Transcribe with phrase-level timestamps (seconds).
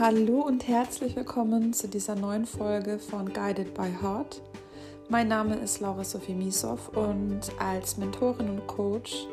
[0.00, 4.40] Hallo und herzlich willkommen zu dieser neuen Folge von Guided by Heart.
[5.08, 9.26] Mein Name ist Laura Sophie Misow und als Mentorin und Coach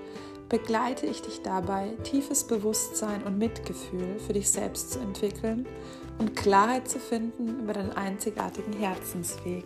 [0.49, 5.67] begleite ich dich dabei, tiefes Bewusstsein und Mitgefühl für dich selbst zu entwickeln
[6.17, 9.65] und Klarheit zu finden über deinen einzigartigen Herzensweg.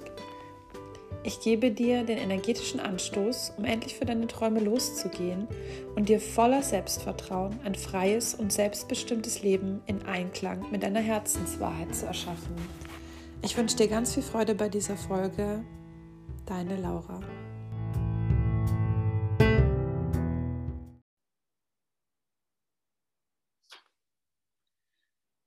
[1.22, 5.50] Ich gebe dir den energetischen Anstoß, um endlich für deine Träume loszugehen
[5.96, 12.06] und dir voller Selbstvertrauen ein freies und selbstbestimmtes Leben in Einklang mit deiner Herzenswahrheit zu
[12.06, 12.56] erschaffen.
[13.42, 15.66] Ich wünsche dir ganz viel Freude bei dieser Folge.
[16.46, 17.20] Deine Laura.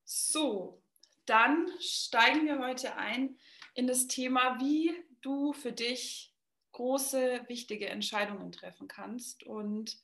[0.05, 0.83] So,
[1.25, 3.37] dann steigen wir heute ein
[3.73, 4.91] in das Thema, wie
[5.23, 6.33] du für dich
[6.73, 9.43] große, wichtige Entscheidungen treffen kannst.
[9.43, 9.97] Und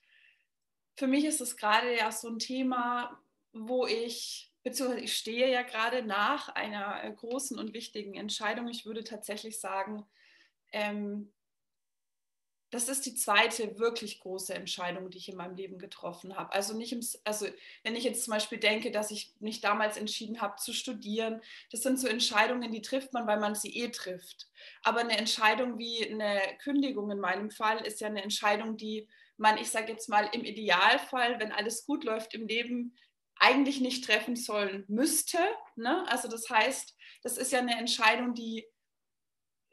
[0.96, 3.20] für mich ist es gerade ja so ein Thema,
[3.54, 8.68] wo ich, beziehungsweise ich stehe ja gerade nach einer äh, großen und wichtigen Entscheidung.
[8.68, 10.06] Ich würde tatsächlich sagen,
[10.72, 11.32] ähm,
[12.72, 16.54] das ist die zweite wirklich große Entscheidung, die ich in meinem Leben getroffen habe.
[16.54, 17.48] Also nicht im, also
[17.84, 21.82] wenn ich jetzt zum Beispiel denke, dass ich mich damals entschieden habe zu studieren, das
[21.82, 24.48] sind so Entscheidungen, die trifft man, weil man sie eh trifft.
[24.84, 29.58] Aber eine Entscheidung wie eine Kündigung in meinem Fall ist ja eine Entscheidung, die man,
[29.58, 32.96] ich sage jetzt mal, im Idealfall, wenn alles gut läuft im Leben,
[33.40, 35.38] eigentlich nicht treffen sollen müsste.
[35.76, 36.06] Ne?
[36.10, 38.68] Also das heißt, das ist ja eine Entscheidung, die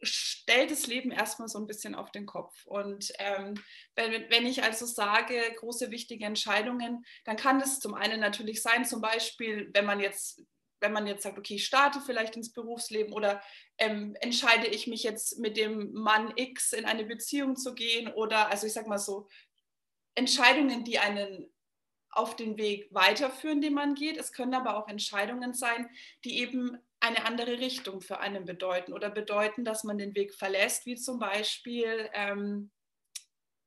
[0.02, 2.66] stellt das Leben erstmal so ein bisschen auf den Kopf.
[2.66, 3.54] Und ähm,
[3.94, 8.84] wenn, wenn ich also sage, große wichtige Entscheidungen, dann kann das zum einen natürlich sein,
[8.84, 10.42] zum Beispiel, wenn man jetzt
[10.80, 13.42] wenn man jetzt sagt, okay, ich starte vielleicht ins Berufsleben oder
[13.78, 18.50] ähm, entscheide ich mich jetzt mit dem Mann X in eine Beziehung zu gehen oder,
[18.50, 19.26] also ich sage mal so,
[20.14, 21.50] Entscheidungen, die einen
[22.10, 24.16] auf den Weg weiterführen, den man geht.
[24.16, 25.88] Es können aber auch Entscheidungen sein,
[26.24, 30.86] die eben eine andere Richtung für einen bedeuten oder bedeuten, dass man den Weg verlässt,
[30.86, 32.70] wie zum Beispiel, ähm,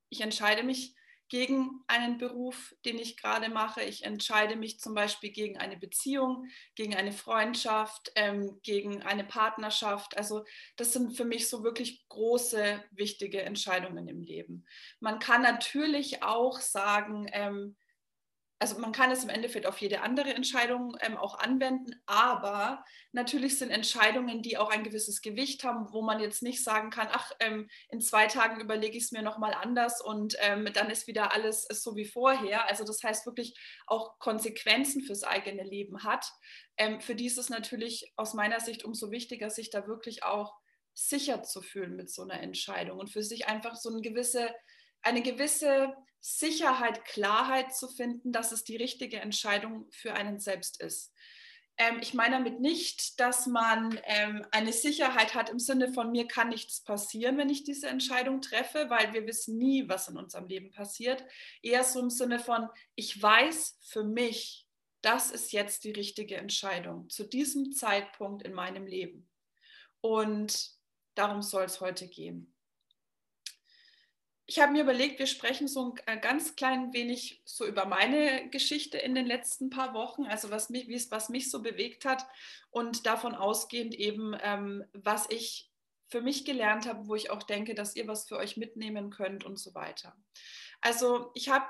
[0.09, 0.95] ich entscheide mich
[1.29, 3.84] gegen einen Beruf, den ich gerade mache.
[3.84, 10.17] Ich entscheide mich zum Beispiel gegen eine Beziehung, gegen eine Freundschaft, ähm, gegen eine Partnerschaft.
[10.17, 10.44] Also
[10.75, 14.66] das sind für mich so wirklich große, wichtige Entscheidungen im Leben.
[15.00, 17.78] Man kann natürlich auch sagen, ähm,
[18.59, 22.84] also man kann es im Endeffekt auf jede andere Entscheidung ähm, auch anwenden, aber
[23.14, 27.08] natürlich sind Entscheidungen, die auch ein gewisses Gewicht haben, wo man jetzt nicht sagen kann,
[27.09, 31.08] ach, ähm, in zwei Tagen überlege ich es mir nochmal anders und ähm, dann ist
[31.08, 32.68] wieder alles so wie vorher.
[32.68, 36.30] Also das heißt wirklich auch Konsequenzen fürs eigene Leben hat.
[36.76, 40.53] Ähm, für die ist es natürlich aus meiner Sicht umso wichtiger, sich da wirklich auch
[40.94, 44.53] sicher zu fühlen mit so einer Entscheidung und für sich einfach so eine gewisse,
[45.01, 51.13] eine gewisse Sicherheit, Klarheit zu finden, dass es die richtige Entscheidung für einen selbst ist.
[51.77, 56.27] Ähm, ich meine damit nicht, dass man ähm, eine Sicherheit hat im Sinne von mir
[56.27, 60.47] kann nichts passieren, wenn ich diese Entscheidung treffe, weil wir wissen nie, was in unserem
[60.47, 61.23] Leben passiert.
[61.61, 64.67] Eher so im Sinne von, ich weiß für mich,
[65.01, 69.29] das ist jetzt die richtige Entscheidung zu diesem Zeitpunkt in meinem Leben.
[70.01, 70.71] Und
[71.16, 72.53] darum soll es heute gehen
[74.49, 78.49] ich habe mir überlegt, wir sprechen so ein äh, ganz klein wenig so über meine
[78.49, 82.25] Geschichte in den letzten paar Wochen, also was mich, was mich so bewegt hat
[82.71, 85.69] und davon ausgehend eben, ähm, was ich
[86.07, 89.45] für mich gelernt habe, wo ich auch denke, dass ihr was für euch mitnehmen könnt
[89.45, 90.17] und so weiter.
[90.81, 91.67] Also ich habe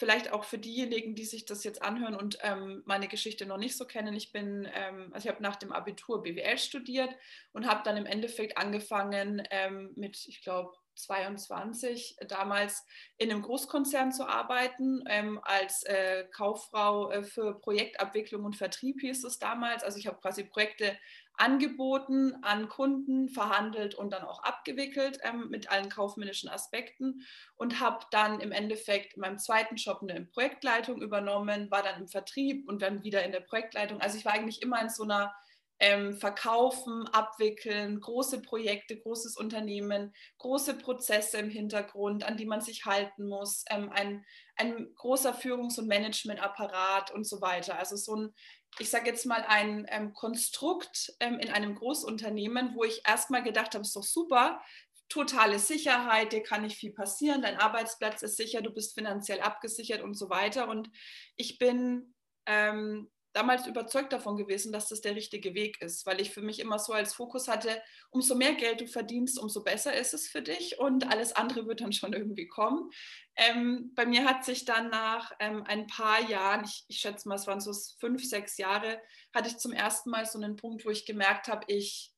[0.00, 3.76] vielleicht auch für diejenigen, die sich das jetzt anhören und ähm, meine Geschichte noch nicht
[3.76, 7.14] so kennen, ich bin, ähm, also ich habe nach dem Abitur BWL studiert
[7.52, 12.84] und habe dann im Endeffekt angefangen ähm, mit, ich glaube, 22 damals
[13.16, 19.24] in einem Großkonzern zu arbeiten, ähm, als äh, Kauffrau äh, für Projektabwicklung und Vertrieb hieß
[19.24, 19.82] es damals.
[19.82, 20.96] Also ich habe quasi Projekte
[21.40, 28.04] angeboten an Kunden, verhandelt und dann auch abgewickelt ähm, mit allen kaufmännischen Aspekten und habe
[28.10, 32.82] dann im Endeffekt in meinem zweiten Job eine Projektleitung übernommen, war dann im Vertrieb und
[32.82, 34.00] dann wieder in der Projektleitung.
[34.02, 35.34] Also ich war eigentlich immer in so einer
[35.80, 42.84] ähm, verkaufen, abwickeln, große Projekte, großes Unternehmen, große Prozesse im Hintergrund, an die man sich
[42.84, 44.24] halten muss, ähm, ein,
[44.56, 47.78] ein großer Führungs- und Managementapparat und so weiter.
[47.78, 48.34] Also so ein,
[48.78, 53.74] ich sage jetzt mal, ein ähm, Konstrukt ähm, in einem Großunternehmen, wo ich erstmal gedacht
[53.74, 54.60] habe, ist doch super,
[55.08, 60.02] totale Sicherheit, dir kann nicht viel passieren, dein Arbeitsplatz ist sicher, du bist finanziell abgesichert
[60.02, 60.68] und so weiter.
[60.68, 60.90] Und
[61.36, 62.14] ich bin
[62.46, 66.58] ähm, damals überzeugt davon gewesen, dass das der richtige Weg ist, weil ich für mich
[66.58, 67.80] immer so als Fokus hatte,
[68.10, 71.80] umso mehr Geld du verdienst, umso besser ist es für dich und alles andere wird
[71.80, 72.90] dann schon irgendwie kommen.
[73.36, 77.36] Ähm, bei mir hat sich dann nach ähm, ein paar Jahren, ich, ich schätze mal,
[77.36, 79.00] es waren so fünf, sechs Jahre,
[79.32, 82.12] hatte ich zum ersten Mal so einen Punkt, wo ich gemerkt habe, ich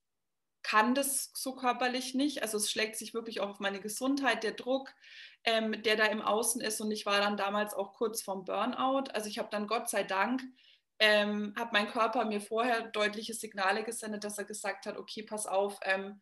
[0.62, 2.42] kann das so körperlich nicht.
[2.42, 4.94] Also es schlägt sich wirklich auch auf meine Gesundheit, der Druck,
[5.44, 6.80] ähm, der da im Außen ist.
[6.80, 9.10] Und ich war dann damals auch kurz vorm Burnout.
[9.12, 10.42] Also ich habe dann Gott sei Dank
[11.04, 15.48] ähm, hat mein Körper mir vorher deutliche Signale gesendet, dass er gesagt hat, okay, pass
[15.48, 16.20] auf, ähm,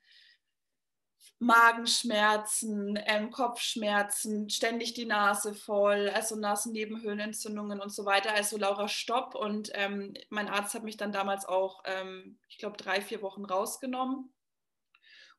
[1.38, 8.32] Magenschmerzen, ähm, Kopfschmerzen, ständig die Nase voll, also Nasennebenhöhlenentzündungen und so weiter.
[8.32, 9.34] Also Laura, stopp.
[9.34, 13.44] Und ähm, mein Arzt hat mich dann damals auch, ähm, ich glaube, drei, vier Wochen
[13.44, 14.32] rausgenommen.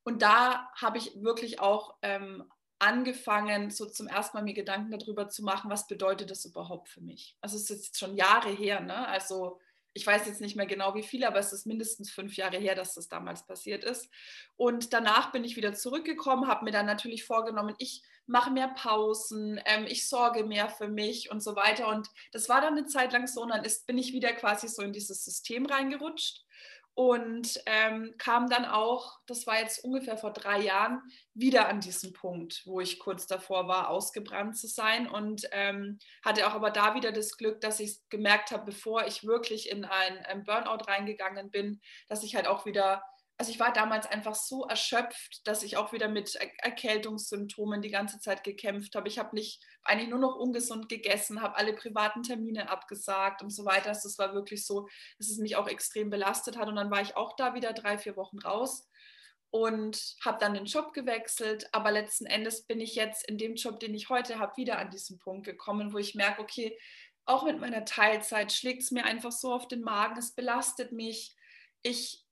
[0.04, 2.44] Und da habe ich wirklich auch ähm,
[2.82, 7.02] angefangen, so zum ersten Mal mir Gedanken darüber zu machen, was bedeutet das überhaupt für
[7.02, 7.38] mich.
[7.42, 9.08] Also es ist jetzt schon Jahre her, ne?
[9.08, 9.60] Also
[9.94, 12.76] ich weiß jetzt nicht mehr genau wie viele, aber es ist mindestens fünf Jahre her,
[12.76, 14.10] dass das damals passiert ist.
[14.56, 19.60] Und danach bin ich wieder zurückgekommen, habe mir dann natürlich vorgenommen, ich mache mehr Pausen,
[19.66, 21.88] ähm, ich sorge mehr für mich und so weiter.
[21.90, 24.68] Und das war dann eine Zeit lang so und dann ist, bin ich wieder quasi
[24.68, 26.46] so in dieses System reingerutscht
[26.94, 31.02] und ähm, kam dann auch, das war jetzt ungefähr vor drei Jahren,
[31.34, 35.10] wieder an diesen Punkt, wo ich kurz davor war, ausgebrannt zu sein.
[35.10, 39.24] Und ähm, hatte auch aber da wieder das Glück, dass ich gemerkt habe, bevor ich
[39.24, 41.80] wirklich in ein, ein Burnout reingegangen bin,
[42.10, 43.02] dass ich halt auch wieder
[43.42, 48.20] also ich war damals einfach so erschöpft, dass ich auch wieder mit Erkältungssymptomen die ganze
[48.20, 49.08] Zeit gekämpft habe.
[49.08, 53.66] Ich habe nicht eigentlich nur noch ungesund gegessen, habe alle privaten Termine abgesagt und so
[53.66, 53.90] weiter.
[53.90, 56.68] Das war wirklich so, dass es mich auch extrem belastet hat.
[56.68, 58.88] Und dann war ich auch da wieder drei, vier Wochen raus
[59.50, 61.68] und habe dann den Job gewechselt.
[61.72, 64.92] Aber letzten Endes bin ich jetzt in dem Job, den ich heute habe, wieder an
[64.92, 66.78] diesen Punkt gekommen, wo ich merke, okay,
[67.26, 71.36] auch mit meiner Teilzeit schlägt es mir einfach so auf den Magen, es belastet mich.
[71.82, 72.24] Ich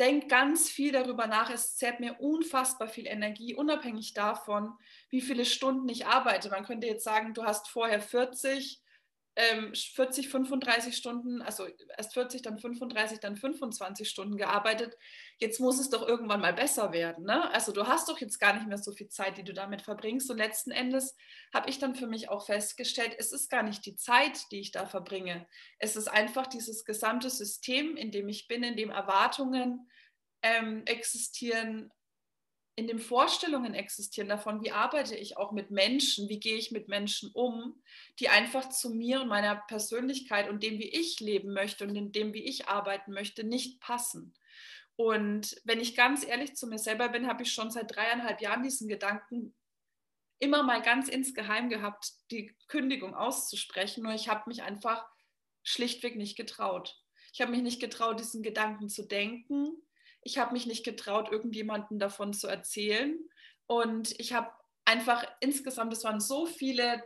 [0.00, 1.50] denke ganz viel darüber nach.
[1.50, 4.72] Es zehrt mir unfassbar viel Energie, unabhängig davon,
[5.10, 6.48] wie viele Stunden ich arbeite.
[6.48, 8.82] Man könnte jetzt sagen, du hast vorher 40,
[9.36, 11.66] ähm, 40, 35 Stunden, also
[11.96, 14.96] erst 40, dann 35, dann 25 Stunden gearbeitet.
[15.38, 17.24] Jetzt muss es doch irgendwann mal besser werden.
[17.24, 17.50] Ne?
[17.52, 20.30] Also du hast doch jetzt gar nicht mehr so viel Zeit, die du damit verbringst.
[20.30, 21.16] Und letzten Endes
[21.54, 24.72] habe ich dann für mich auch festgestellt, es ist gar nicht die Zeit, die ich
[24.72, 25.46] da verbringe.
[25.78, 29.88] Es ist einfach dieses gesamte System, in dem ich bin, in dem Erwartungen
[30.42, 31.92] ähm, existieren,
[32.80, 36.88] in den Vorstellungen existieren davon, wie arbeite ich auch mit Menschen, wie gehe ich mit
[36.88, 37.78] Menschen um,
[38.18, 42.10] die einfach zu mir und meiner Persönlichkeit und dem, wie ich leben möchte und in
[42.10, 44.32] dem, wie ich arbeiten möchte, nicht passen.
[44.96, 48.62] Und wenn ich ganz ehrlich zu mir selber bin, habe ich schon seit dreieinhalb Jahren
[48.62, 49.54] diesen Gedanken
[50.38, 54.04] immer mal ganz insgeheim gehabt, die Kündigung auszusprechen.
[54.04, 55.06] Nur ich habe mich einfach
[55.62, 56.98] schlichtweg nicht getraut.
[57.34, 59.82] Ich habe mich nicht getraut, diesen Gedanken zu denken.
[60.22, 63.18] Ich habe mich nicht getraut, irgendjemandem davon zu erzählen.
[63.66, 64.50] Und ich habe
[64.84, 67.02] einfach insgesamt, es waren so viele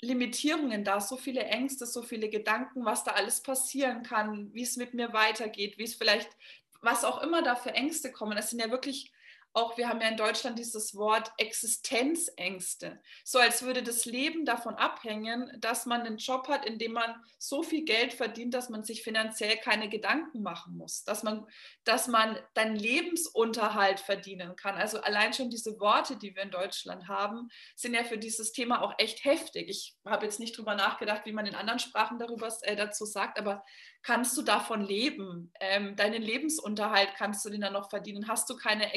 [0.00, 4.76] Limitierungen da, so viele Ängste, so viele Gedanken, was da alles passieren kann, wie es
[4.76, 6.30] mit mir weitergeht, wie es vielleicht,
[6.80, 8.38] was auch immer da für Ängste kommen.
[8.38, 9.12] Es sind ja wirklich
[9.58, 13.00] auch, wir haben ja in Deutschland dieses Wort Existenzängste.
[13.24, 17.14] So als würde das Leben davon abhängen, dass man einen Job hat, in dem man
[17.38, 21.46] so viel Geld verdient, dass man sich finanziell keine Gedanken machen muss, dass man,
[21.84, 24.76] dass man dann Lebensunterhalt verdienen kann.
[24.76, 28.82] Also allein schon diese Worte, die wir in Deutschland haben, sind ja für dieses Thema
[28.82, 29.68] auch echt heftig.
[29.68, 33.38] Ich habe jetzt nicht drüber nachgedacht, wie man in anderen Sprachen darüber, äh, dazu sagt,
[33.38, 33.64] aber
[34.02, 35.52] kannst du davon leben?
[35.60, 38.28] Ähm, deinen Lebensunterhalt kannst du den dann noch verdienen?
[38.28, 38.94] Hast du keine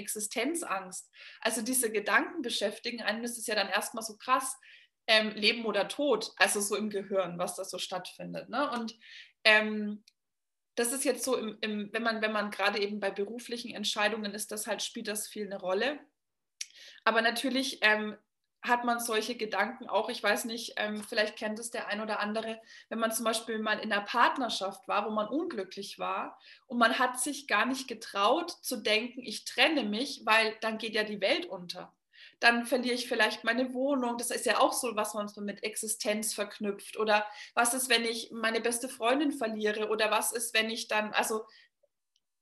[0.51, 1.09] Existenzangst?
[1.41, 4.57] Also diese Gedanken beschäftigen einen, das ist ja dann erstmal so krass,
[5.07, 8.49] ähm, Leben oder Tod, also so im Gehirn, was da so stattfindet.
[8.49, 8.69] Ne?
[8.71, 8.95] Und
[9.43, 10.03] ähm,
[10.75, 14.33] das ist jetzt so, im, im, wenn man, wenn man gerade eben bei beruflichen Entscheidungen
[14.33, 15.99] ist, das halt, spielt das viel eine Rolle.
[17.03, 18.15] Aber natürlich ähm,
[18.61, 22.19] hat man solche Gedanken auch, ich weiß nicht, ähm, vielleicht kennt es der ein oder
[22.19, 26.77] andere, wenn man zum Beispiel mal in einer Partnerschaft war, wo man unglücklich war und
[26.77, 31.03] man hat sich gar nicht getraut zu denken, ich trenne mich, weil dann geht ja
[31.03, 31.93] die Welt unter.
[32.39, 34.17] Dann verliere ich vielleicht meine Wohnung.
[34.17, 36.97] Das ist ja auch so, was man mit Existenz verknüpft.
[36.97, 39.89] Oder was ist, wenn ich meine beste Freundin verliere?
[39.89, 41.45] Oder was ist, wenn ich dann, also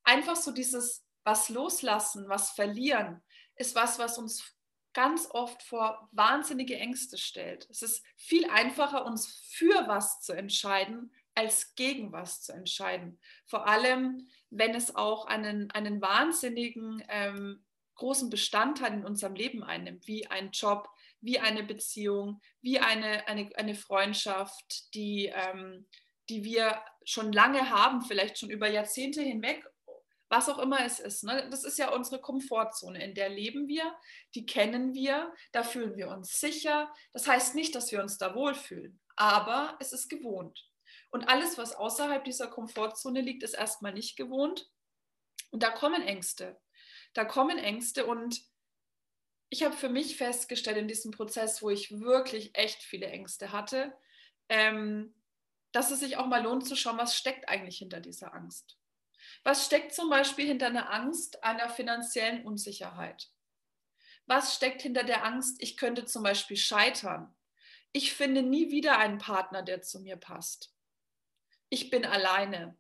[0.04, 3.22] einfach so dieses, was loslassen, was verlieren,
[3.56, 4.56] ist was, was uns
[5.00, 7.66] ganz oft vor wahnsinnige Ängste stellt.
[7.70, 13.18] Es ist viel einfacher, uns für was zu entscheiden, als gegen was zu entscheiden.
[13.46, 17.64] Vor allem, wenn es auch einen, einen wahnsinnigen ähm,
[17.96, 20.90] großen Bestandteil in unserem Leben einnimmt, wie ein Job,
[21.22, 25.86] wie eine Beziehung, wie eine, eine, eine Freundschaft, die, ähm,
[26.28, 29.66] die wir schon lange haben, vielleicht schon über Jahrzehnte hinweg,
[30.30, 31.24] was auch immer es ist.
[31.24, 31.48] Ne?
[31.50, 33.96] Das ist ja unsere Komfortzone, in der leben wir,
[34.36, 36.94] die kennen wir, da fühlen wir uns sicher.
[37.14, 40.66] Das heißt nicht, dass wir uns da wohlfühlen, aber es ist gewohnt.
[41.10, 44.70] Und alles, was außerhalb dieser Komfortzone liegt, ist erstmal nicht gewohnt.
[45.50, 46.60] Und da kommen Ängste.
[47.14, 48.40] Da kommen Ängste und
[49.50, 53.98] ich habe für mich festgestellt in diesem Prozess, wo ich wirklich echt viele Ängste hatte,
[54.48, 55.16] ähm,
[55.72, 58.79] dass es sich auch mal lohnt zu schauen, was steckt eigentlich hinter dieser Angst.
[59.44, 63.30] Was steckt zum Beispiel hinter einer Angst einer finanziellen Unsicherheit?
[64.26, 67.36] Was steckt hinter der Angst, ich könnte zum Beispiel scheitern?
[67.92, 70.74] Ich finde nie wieder einen Partner, der zu mir passt.
[71.70, 72.78] Ich bin alleine.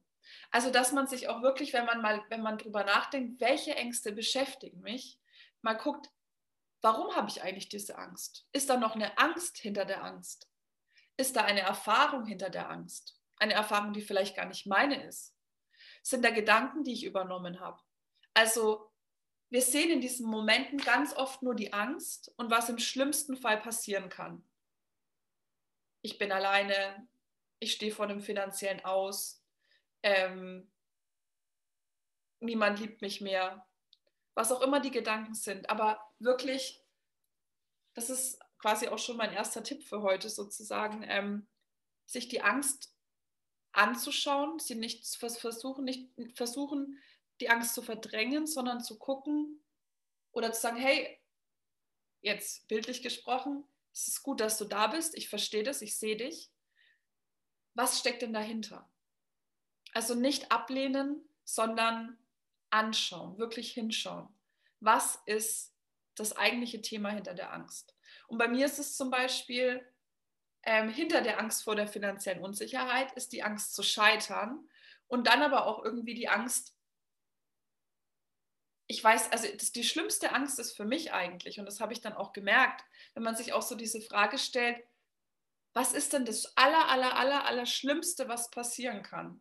[0.52, 4.12] Also, dass man sich auch wirklich, wenn man mal, wenn man drüber nachdenkt, welche Ängste
[4.12, 5.20] beschäftigen mich,
[5.62, 6.10] mal guckt,
[6.82, 8.48] warum habe ich eigentlich diese Angst?
[8.52, 10.50] Ist da noch eine Angst hinter der Angst?
[11.18, 13.20] Ist da eine Erfahrung hinter der Angst?
[13.38, 15.36] Eine Erfahrung, die vielleicht gar nicht meine ist?
[16.10, 17.80] Sind da Gedanken, die ich übernommen habe?
[18.34, 18.92] Also
[19.52, 23.62] wir sehen in diesen Momenten ganz oft nur die Angst und was im schlimmsten Fall
[23.62, 24.44] passieren kann.
[26.02, 27.08] Ich bin alleine,
[27.60, 29.46] ich stehe vor einem finanziellen Aus,
[30.02, 30.72] ähm,
[32.40, 33.68] niemand liebt mich mehr,
[34.34, 35.70] was auch immer die Gedanken sind.
[35.70, 36.84] Aber wirklich,
[37.94, 41.48] das ist quasi auch schon mein erster Tipp für heute sozusagen, ähm,
[42.08, 42.96] sich die Angst
[43.72, 47.00] anzuschauen, sie nicht versuchen, nicht versuchen,
[47.40, 49.62] die Angst zu verdrängen, sondern zu gucken
[50.32, 51.20] oder zu sagen, hey,
[52.22, 56.18] jetzt bildlich gesprochen, es ist gut, dass du da bist, ich verstehe das, ich sehe
[56.18, 56.52] dich.
[57.74, 58.90] Was steckt denn dahinter?
[59.94, 62.18] Also nicht ablehnen, sondern
[62.70, 64.28] anschauen, wirklich hinschauen.
[64.80, 65.74] Was ist
[66.16, 67.96] das eigentliche Thema hinter der Angst?
[68.28, 69.86] Und bei mir ist es zum Beispiel,
[70.64, 74.68] ähm, hinter der Angst vor der finanziellen Unsicherheit ist die Angst zu scheitern
[75.08, 76.76] und dann aber auch irgendwie die Angst,
[78.88, 82.02] ich weiß, also das, die schlimmste Angst ist für mich eigentlich, und das habe ich
[82.02, 84.84] dann auch gemerkt, wenn man sich auch so diese Frage stellt,
[85.74, 89.40] was ist denn das aller, aller, aller, aller Schlimmste, was passieren kann?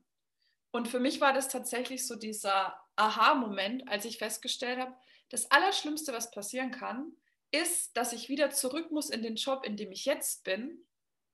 [0.71, 4.95] Und für mich war das tatsächlich so dieser Aha-Moment, als ich festgestellt habe,
[5.31, 7.13] das Allerschlimmste, was passieren kann,
[7.51, 10.85] ist, dass ich wieder zurück muss in den Job, in dem ich jetzt bin.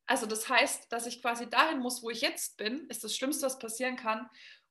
[0.06, 3.46] Also das heißt, dass ich quasi dahin muss, wo ich jetzt bin, ist das Schlimmste,
[3.46, 4.28] was passieren kann.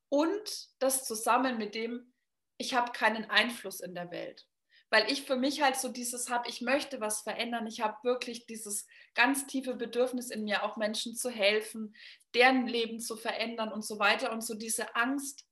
[0.10, 2.14] Und das zusammen mit dem,
[2.58, 4.46] ich habe keinen Einfluss in der Welt.
[4.92, 7.66] Weil ich für mich halt so dieses habe, ich möchte was verändern.
[7.66, 8.86] Ich habe wirklich dieses
[9.16, 11.96] ganz tiefe Bedürfnis in mir, auch Menschen zu helfen,
[12.36, 14.32] deren Leben zu verändern und so weiter.
[14.32, 15.48] Und so diese Angst,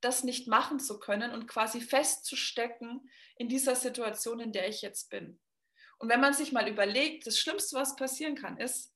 [0.00, 5.10] das nicht machen zu können und quasi festzustecken in dieser Situation, in der ich jetzt
[5.10, 5.38] bin.
[5.98, 8.94] Und wenn man sich mal überlegt, das Schlimmste, was passieren kann, ist,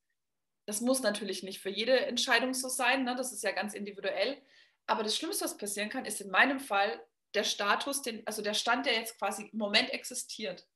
[0.67, 3.15] das muss natürlich nicht für jede Entscheidung so sein, ne?
[3.17, 4.41] das ist ja ganz individuell,
[4.87, 7.01] aber das Schlimmste, was passieren kann, ist in meinem Fall
[7.35, 10.67] der Status, den, also der Stand, der jetzt quasi im Moment existiert.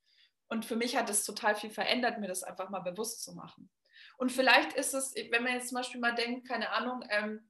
[0.47, 3.69] Und für mich hat es total viel verändert, mir das einfach mal bewusst zu machen.
[4.17, 7.49] Und vielleicht ist es, wenn man jetzt zum Beispiel mal denkt, keine Ahnung, ähm,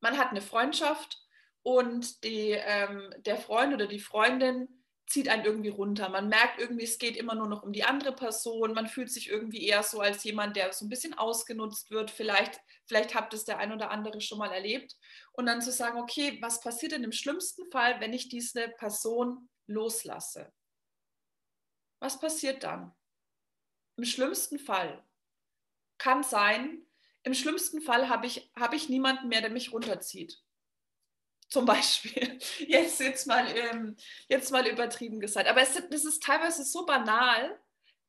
[0.00, 1.18] man hat eine Freundschaft
[1.62, 4.75] und die, ähm, der Freund oder die Freundin
[5.06, 6.08] zieht einen irgendwie runter.
[6.08, 8.72] Man merkt irgendwie, es geht immer nur noch um die andere Person.
[8.72, 12.10] Man fühlt sich irgendwie eher so als jemand, der so ein bisschen ausgenutzt wird.
[12.10, 14.96] Vielleicht, vielleicht habt es der ein oder andere schon mal erlebt.
[15.32, 19.48] Und dann zu sagen, okay, was passiert denn im schlimmsten Fall, wenn ich diese Person
[19.66, 20.52] loslasse?
[22.00, 22.92] Was passiert dann?
[23.96, 25.02] Im schlimmsten Fall
[25.98, 26.86] kann sein,
[27.22, 30.42] im schlimmsten Fall habe ich, hab ich niemanden mehr, der mich runterzieht.
[31.48, 32.38] Zum Beispiel.
[32.66, 33.96] Jetzt, jetzt, mal, ähm,
[34.28, 35.48] jetzt mal übertrieben gesagt.
[35.48, 37.58] Aber es, das ist teilweise so banal,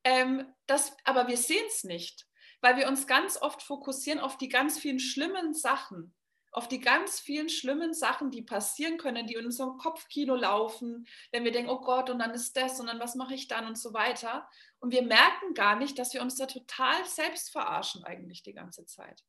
[0.03, 2.27] ähm, dass, aber wir sehen es nicht,
[2.62, 6.15] weil wir uns ganz oft fokussieren auf die ganz vielen schlimmen Sachen,
[6.51, 11.44] auf die ganz vielen schlimmen Sachen, die passieren können, die in unserem Kopfkino laufen, wenn
[11.44, 13.77] wir denken, oh Gott, und dann ist das und dann was mache ich dann und
[13.77, 14.50] so weiter.
[14.79, 18.86] Und wir merken gar nicht, dass wir uns da total selbst verarschen eigentlich die ganze
[18.86, 19.24] Zeit.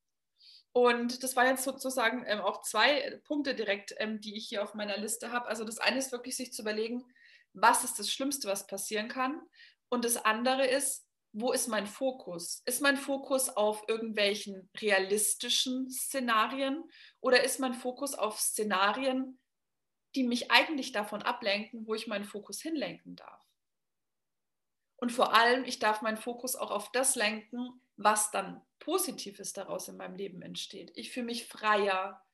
[0.79, 4.75] Und das waren jetzt sozusagen ähm, auch zwei Punkte direkt, ähm, die ich hier auf
[4.75, 5.49] meiner Liste habe.
[5.49, 7.05] Also das eine ist wirklich sich zu überlegen,
[7.53, 9.43] was ist das Schlimmste, was passieren kann.
[9.89, 12.63] Und das andere ist, wo ist mein Fokus?
[12.65, 16.85] Ist mein Fokus auf irgendwelchen realistischen Szenarien
[17.19, 19.41] oder ist mein Fokus auf Szenarien,
[20.15, 23.43] die mich eigentlich davon ablenken, wo ich meinen Fokus hinlenken darf?
[24.95, 29.88] Und vor allem, ich darf meinen Fokus auch auf das lenken, was dann Positives daraus
[29.88, 30.93] in meinem Leben entsteht.
[30.95, 32.25] Ich fühle mich freier,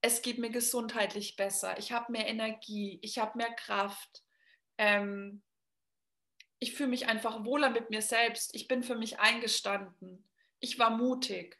[0.00, 4.24] es geht mir gesundheitlich besser, ich habe mehr Energie, ich habe mehr Kraft.
[4.76, 5.42] Ähm,
[6.58, 8.54] ich fühle mich einfach wohler mit mir selbst.
[8.54, 10.26] Ich bin für mich eingestanden.
[10.60, 11.58] Ich war mutig.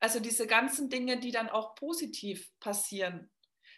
[0.00, 3.30] Also diese ganzen Dinge, die dann auch positiv passieren.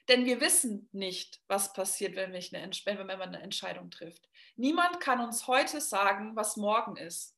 [0.08, 4.28] Denn wir wissen nicht, was passiert, wenn, eine, wenn man eine Entscheidung trifft.
[4.56, 7.35] Niemand kann uns heute sagen, was morgen ist.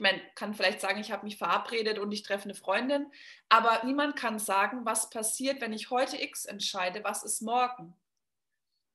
[0.00, 3.12] Ich meine, kann vielleicht sagen, ich habe mich verabredet und ich treffe eine Freundin,
[3.50, 7.94] aber niemand kann sagen, was passiert, wenn ich heute X entscheide, was ist morgen.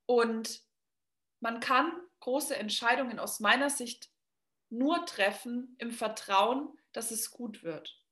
[0.06, 0.62] Und
[1.38, 4.10] man kann große Entscheidungen aus meiner Sicht
[4.68, 8.02] nur treffen im Vertrauen, dass es gut wird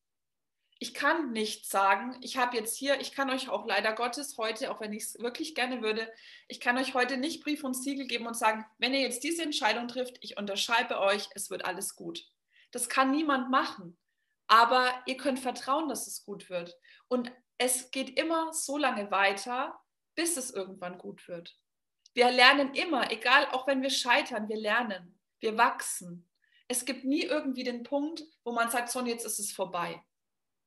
[0.81, 4.71] ich kann nicht sagen, ich habe jetzt hier, ich kann euch auch leider Gottes heute,
[4.71, 6.13] auch wenn ich es wirklich gerne würde,
[6.47, 9.43] ich kann euch heute nicht Brief und Siegel geben und sagen, wenn ihr jetzt diese
[9.43, 12.27] Entscheidung trifft, ich unterschreibe euch, es wird alles gut.
[12.75, 13.97] Das kann niemand machen.
[14.49, 16.77] Aber ihr könnt vertrauen, dass es gut wird.
[17.07, 19.81] Und es geht immer so lange weiter,
[20.17, 21.57] bis es irgendwann gut wird.
[22.15, 26.29] Wir lernen immer, egal, auch wenn wir scheitern, wir lernen, wir wachsen.
[26.67, 30.03] Es gibt nie irgendwie den Punkt, wo man sagt, so, jetzt ist es vorbei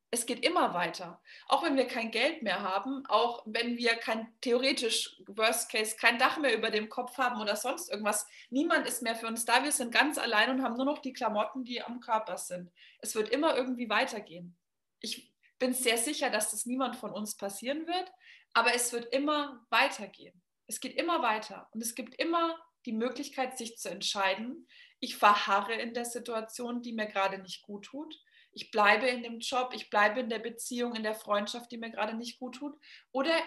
[0.10, 1.22] es geht immer weiter.
[1.48, 6.18] Auch wenn wir kein Geld mehr haben, auch wenn wir kein theoretisch Worst Case kein
[6.18, 8.26] Dach mehr über dem Kopf haben oder sonst irgendwas.
[8.50, 9.64] Niemand ist mehr für uns da.
[9.64, 12.72] Wir sind ganz allein und haben nur noch die Klamotten, die am Körper sind.
[13.00, 14.56] Es wird immer irgendwie weitergehen.
[15.02, 18.12] Ich bin sehr sicher, dass das niemand von uns passieren wird,
[18.54, 20.42] aber es wird immer weitergehen.
[20.68, 24.68] Es geht immer weiter und es gibt immer die Möglichkeit, sich zu entscheiden.
[25.00, 28.18] Ich verharre in der Situation, die mir gerade nicht gut tut
[28.58, 31.92] ich bleibe in dem Job, ich bleibe in der Beziehung, in der Freundschaft, die mir
[31.92, 32.76] gerade nicht gut tut.
[33.12, 33.40] Oder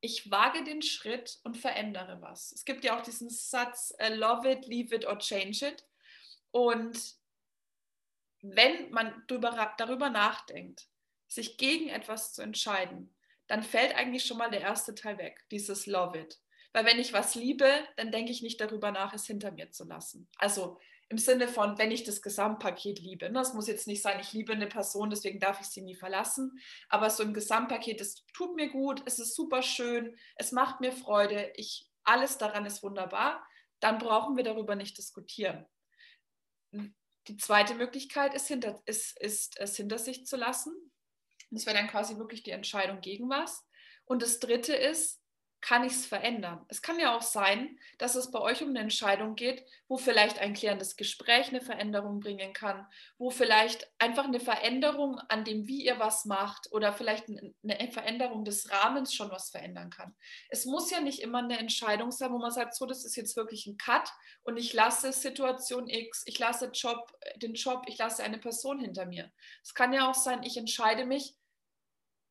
[0.00, 2.50] ich wage den Schritt und verändere was.
[2.52, 5.86] Es gibt ja auch diesen Satz, love it, leave it or change it.
[6.52, 6.98] Und
[8.40, 10.88] wenn man darüber, darüber nachdenkt,
[11.28, 13.14] sich gegen etwas zu entscheiden,
[13.46, 16.40] dann fällt eigentlich schon mal der erste Teil weg, dieses love it.
[16.72, 19.84] Weil wenn ich was liebe, dann denke ich nicht darüber nach, es hinter mir zu
[19.84, 20.30] lassen.
[20.38, 20.80] Also
[21.14, 23.30] im Sinne von, wenn ich das Gesamtpaket liebe.
[23.30, 23.54] Das ne?
[23.54, 26.58] muss jetzt nicht sein, ich liebe eine Person, deswegen darf ich sie nie verlassen.
[26.88, 30.90] Aber so im Gesamtpaket, es tut mir gut, es ist super schön, es macht mir
[30.90, 33.46] Freude, ich, alles daran ist wunderbar.
[33.78, 35.64] Dann brauchen wir darüber nicht diskutieren.
[36.72, 40.74] Die zweite Möglichkeit ist, hinter, ist, ist es hinter sich zu lassen.
[41.50, 43.64] Das wäre dann quasi wirklich die Entscheidung gegen was.
[44.04, 45.22] Und das dritte ist,
[45.64, 46.62] kann ich es verändern.
[46.68, 50.38] Es kann ja auch sein, dass es bei euch um eine Entscheidung geht, wo vielleicht
[50.38, 55.82] ein klärendes Gespräch eine Veränderung bringen kann, wo vielleicht einfach eine Veränderung an dem, wie
[55.82, 60.14] ihr was macht oder vielleicht eine Veränderung des Rahmens schon was verändern kann.
[60.50, 63.34] Es muss ja nicht immer eine Entscheidung sein, wo man sagt, so, das ist jetzt
[63.34, 64.10] wirklich ein Cut
[64.42, 69.06] und ich lasse Situation X, ich lasse Job, den Job, ich lasse eine Person hinter
[69.06, 69.32] mir.
[69.62, 71.34] Es kann ja auch sein, ich entscheide mich,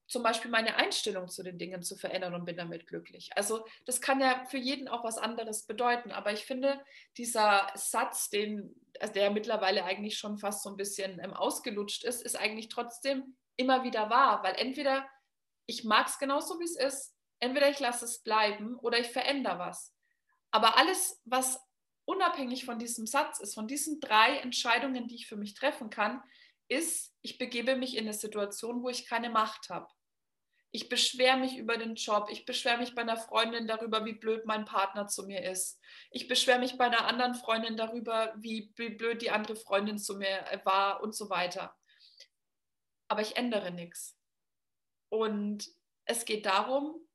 [0.08, 3.30] zum Beispiel meine Einstellung zu den Dingen zu verändern und bin damit glücklich.
[3.36, 6.12] Also das kann ja für jeden auch was anderes bedeuten.
[6.12, 6.84] Aber ich finde,
[7.18, 12.22] dieser Satz, den, also der mittlerweile eigentlich schon fast so ein bisschen ähm, ausgelutscht ist,
[12.22, 14.44] ist eigentlich trotzdem immer wieder wahr.
[14.44, 15.08] Weil entweder
[15.66, 19.60] ich mag es genauso, wie es ist, entweder ich lasse es bleiben oder ich verändere
[19.60, 19.94] was.
[20.52, 21.60] Aber alles, was
[22.06, 26.22] unabhängig von diesem Satz ist, von diesen drei Entscheidungen, die ich für mich treffen kann,
[26.68, 29.88] ist, ich begebe mich in eine Situation, wo ich keine Macht habe
[30.76, 34.48] ich beschwere mich über den Job, ich beschwere mich bei einer Freundin darüber, wie blöd
[34.48, 35.80] mein Partner zu mir ist.
[36.10, 40.48] Ich beschwere mich bei einer anderen Freundin darüber, wie, blöd die andere Freundin zu mir
[40.52, 41.78] äh, war und so weiter.
[43.08, 44.18] Aber ich ändere nichts.
[45.10, 45.70] Und
[46.06, 47.08] es geht darum,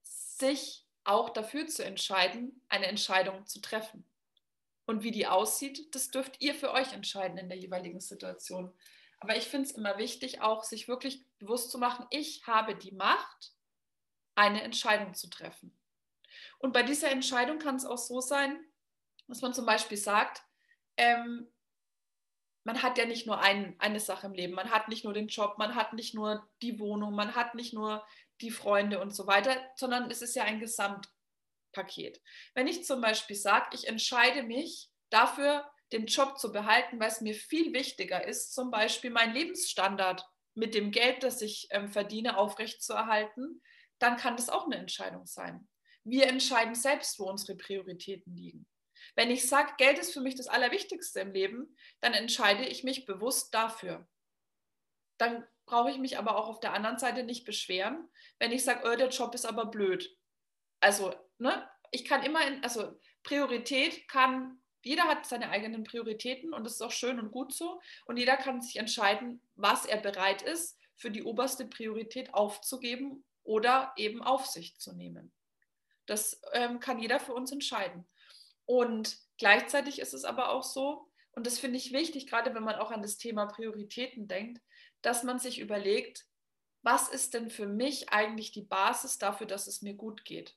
[0.00, 4.08] sich auch dafür zu entscheiden, eine Entscheidung zu treffen.
[4.86, 8.72] Und wie die aussieht, das dürft ihr für euch entscheiden in der jeweiligen Situation.
[9.18, 12.92] Aber ich finde es immer wichtig, auch sich wirklich bewusst zu machen, ich habe die
[12.92, 13.52] Macht,
[14.34, 15.76] eine Entscheidung zu treffen.
[16.58, 18.58] Und bei dieser Entscheidung kann es auch so sein,
[19.28, 20.42] dass man zum Beispiel sagt,
[20.96, 21.48] ähm,
[22.64, 25.28] man hat ja nicht nur ein, eine Sache im Leben, man hat nicht nur den
[25.28, 28.04] Job, man hat nicht nur die Wohnung, man hat nicht nur
[28.40, 30.60] die Freunde und so weiter, sondern es ist ja ein
[31.74, 32.20] Gesamtpaket.
[32.54, 37.20] Wenn ich zum Beispiel sage, ich entscheide mich dafür, den Job zu behalten, weil es
[37.20, 42.38] mir viel wichtiger ist, zum Beispiel meinen Lebensstandard mit dem Geld, das ich ähm, verdiene,
[42.38, 43.60] aufrechtzuerhalten,
[43.98, 45.68] dann kann das auch eine Entscheidung sein.
[46.04, 48.66] Wir entscheiden selbst, wo unsere Prioritäten liegen.
[49.16, 53.06] Wenn ich sage, Geld ist für mich das Allerwichtigste im Leben, dann entscheide ich mich
[53.06, 54.08] bewusst dafür.
[55.18, 58.08] Dann brauche ich mich aber auch auf der anderen Seite nicht beschweren,
[58.38, 60.10] wenn ich sage, oh, der Job ist aber blöd.
[60.80, 66.64] Also, ne, ich kann immer, in, also Priorität kann jeder hat seine eigenen Prioritäten und
[66.64, 67.80] das ist auch schön und gut so.
[68.04, 73.92] Und jeder kann sich entscheiden, was er bereit ist, für die oberste Priorität aufzugeben oder
[73.96, 75.32] eben auf sich zu nehmen.
[76.06, 78.06] Das ähm, kann jeder für uns entscheiden.
[78.66, 82.76] Und gleichzeitig ist es aber auch so, Und das finde ich wichtig, gerade wenn man
[82.76, 84.62] auch an das Thema Prioritäten denkt,
[85.02, 86.26] dass man sich überlegt,
[86.82, 90.54] was ist denn für mich eigentlich die Basis dafür, dass es mir gut geht?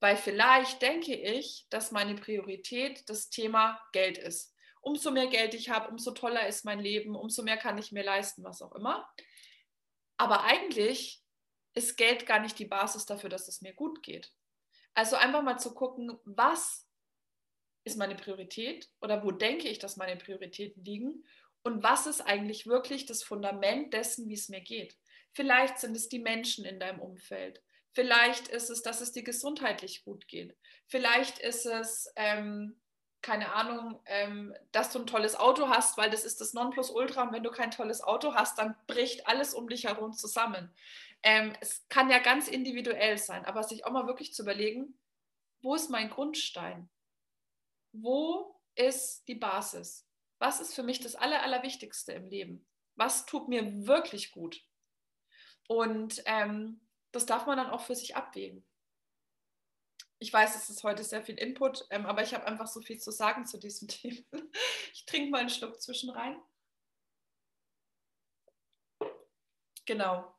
[0.00, 4.54] Weil vielleicht denke ich, dass meine Priorität das Thema Geld ist.
[4.80, 8.04] Umso mehr Geld ich habe, umso toller ist mein Leben, umso mehr kann ich mir
[8.04, 9.08] leisten, was auch immer.
[10.16, 11.22] Aber eigentlich
[11.74, 14.32] ist Geld gar nicht die Basis dafür, dass es mir gut geht.
[14.94, 16.86] Also einfach mal zu gucken, was
[17.84, 21.24] ist meine Priorität oder wo denke ich, dass meine Prioritäten liegen
[21.62, 24.96] und was ist eigentlich wirklich das Fundament dessen, wie es mir geht.
[25.32, 27.62] Vielleicht sind es die Menschen in deinem Umfeld.
[27.96, 30.54] Vielleicht ist es, dass es dir gesundheitlich gut geht.
[30.86, 32.78] Vielleicht ist es, ähm,
[33.22, 37.22] keine Ahnung, ähm, dass du ein tolles Auto hast, weil das ist das Nonplusultra.
[37.22, 40.70] Und wenn du kein tolles Auto hast, dann bricht alles um dich herum zusammen.
[41.22, 45.00] Ähm, es kann ja ganz individuell sein, aber sich auch mal wirklich zu überlegen,
[45.62, 46.90] wo ist mein Grundstein?
[47.92, 50.06] Wo ist die Basis?
[50.38, 52.66] Was ist für mich das Aller, Allerwichtigste im Leben?
[52.94, 54.62] Was tut mir wirklich gut?
[55.66, 56.82] Und ähm,
[57.16, 58.64] das darf man dann auch für sich abwägen.
[60.18, 62.98] Ich weiß, es ist heute sehr viel Input, ähm, aber ich habe einfach so viel
[62.98, 64.22] zu sagen zu diesem Thema.
[64.92, 66.40] Ich trinke mal einen Schluck zwischen rein.
[69.86, 70.34] Genau.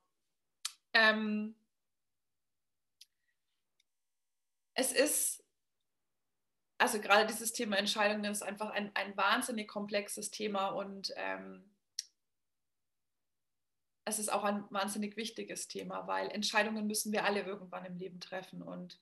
[0.93, 1.55] Ähm,
[4.75, 5.43] es ist,
[6.77, 11.76] also gerade dieses Thema Entscheidungen ist einfach ein, ein wahnsinnig komplexes Thema und ähm,
[14.07, 18.19] es ist auch ein wahnsinnig wichtiges Thema, weil Entscheidungen müssen wir alle irgendwann im Leben
[18.19, 18.99] treffen und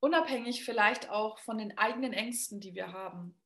[0.00, 3.38] unabhängig vielleicht auch von den eigenen Ängsten, die wir haben,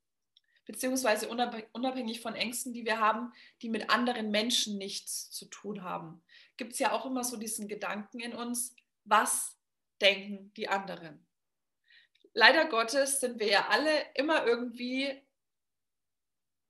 [0.64, 6.22] beziehungsweise unabhängig von Ängsten, die wir haben, die mit anderen Menschen nichts zu tun haben,
[6.56, 9.58] gibt es ja auch immer so diesen Gedanken in uns, was
[10.00, 11.26] denken die anderen?
[12.32, 15.20] Leider Gottes sind wir ja alle immer irgendwie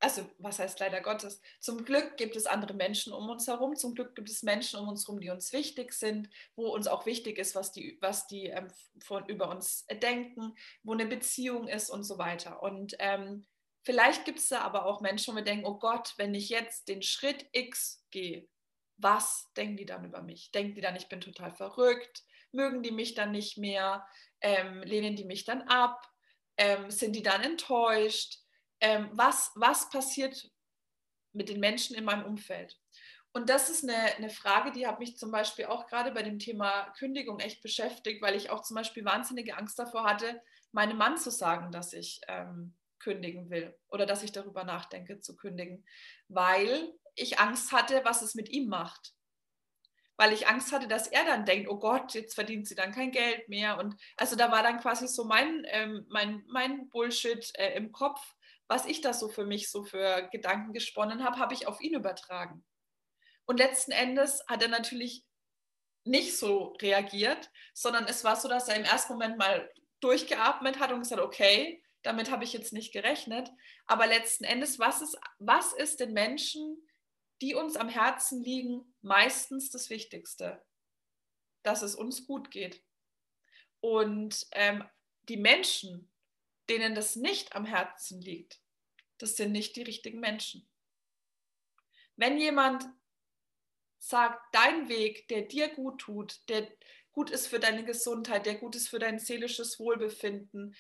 [0.01, 1.41] also was heißt leider Gottes?
[1.61, 3.77] Zum Glück gibt es andere Menschen um uns herum.
[3.77, 7.05] Zum Glück gibt es Menschen um uns herum, die uns wichtig sind, wo uns auch
[7.05, 8.69] wichtig ist, was die, was die ähm,
[9.05, 12.63] von, über uns denken, wo eine Beziehung ist und so weiter.
[12.63, 13.47] Und ähm,
[13.83, 16.89] vielleicht gibt es da aber auch Menschen, wo wir denken, oh Gott, wenn ich jetzt
[16.89, 18.49] den Schritt X gehe,
[18.97, 20.51] was denken die dann über mich?
[20.51, 22.25] Denken die dann, ich bin total verrückt?
[22.53, 24.07] Mögen die mich dann nicht mehr?
[24.41, 26.07] Ähm, lehnen die mich dann ab?
[26.57, 28.40] Ähm, sind die dann enttäuscht?
[28.81, 30.51] Ähm, was, was passiert
[31.33, 32.79] mit den Menschen in meinem Umfeld.
[33.33, 36.39] Und das ist eine, eine Frage, die hat mich zum Beispiel auch gerade bei dem
[36.39, 41.17] Thema Kündigung echt beschäftigt, weil ich auch zum Beispiel wahnsinnige Angst davor hatte, meinem Mann
[41.17, 45.85] zu sagen, dass ich ähm, kündigen will oder dass ich darüber nachdenke zu kündigen,
[46.29, 49.15] weil ich Angst hatte, was es mit ihm macht.
[50.17, 53.11] Weil ich Angst hatte, dass er dann denkt, oh Gott, jetzt verdient sie dann kein
[53.11, 53.79] Geld mehr.
[53.79, 58.21] Und also da war dann quasi so mein, ähm, mein, mein Bullshit äh, im Kopf,
[58.71, 61.95] was ich da so für mich so für Gedanken gesponnen habe, habe ich auf ihn
[61.95, 62.65] übertragen.
[63.45, 65.27] Und letzten Endes hat er natürlich
[66.05, 70.93] nicht so reagiert, sondern es war so, dass er im ersten Moment mal durchgeatmet hat
[70.93, 73.51] und gesagt, okay, damit habe ich jetzt nicht gerechnet.
[73.87, 76.81] Aber letzten Endes, was ist, was ist den Menschen,
[77.43, 80.63] die uns am Herzen liegen, meistens das Wichtigste?
[81.65, 82.85] Dass es uns gut geht.
[83.81, 84.85] Und ähm,
[85.29, 86.10] die Menschen,
[86.71, 88.61] denen das nicht am Herzen liegt,
[89.19, 90.67] das sind nicht die richtigen Menschen.
[92.17, 92.87] Wenn jemand
[93.99, 96.67] sagt, dein Weg, der dir gut tut, der
[97.13, 100.75] gut ist für deine Gesundheit, der gut ist für dein seelisches Wohlbefinden,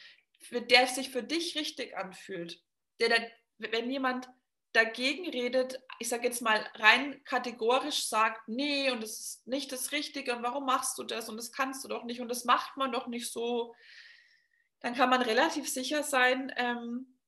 [0.52, 2.62] der sich für dich richtig anfühlt,
[3.00, 4.28] der, wenn jemand
[4.72, 9.92] dagegen redet, ich sage jetzt mal rein kategorisch sagt, nee, und das ist nicht das
[9.92, 12.76] Richtige und warum machst du das und das kannst du doch nicht und das macht
[12.76, 13.74] man doch nicht so,
[14.80, 17.18] dann kann man relativ sicher sein, ähm,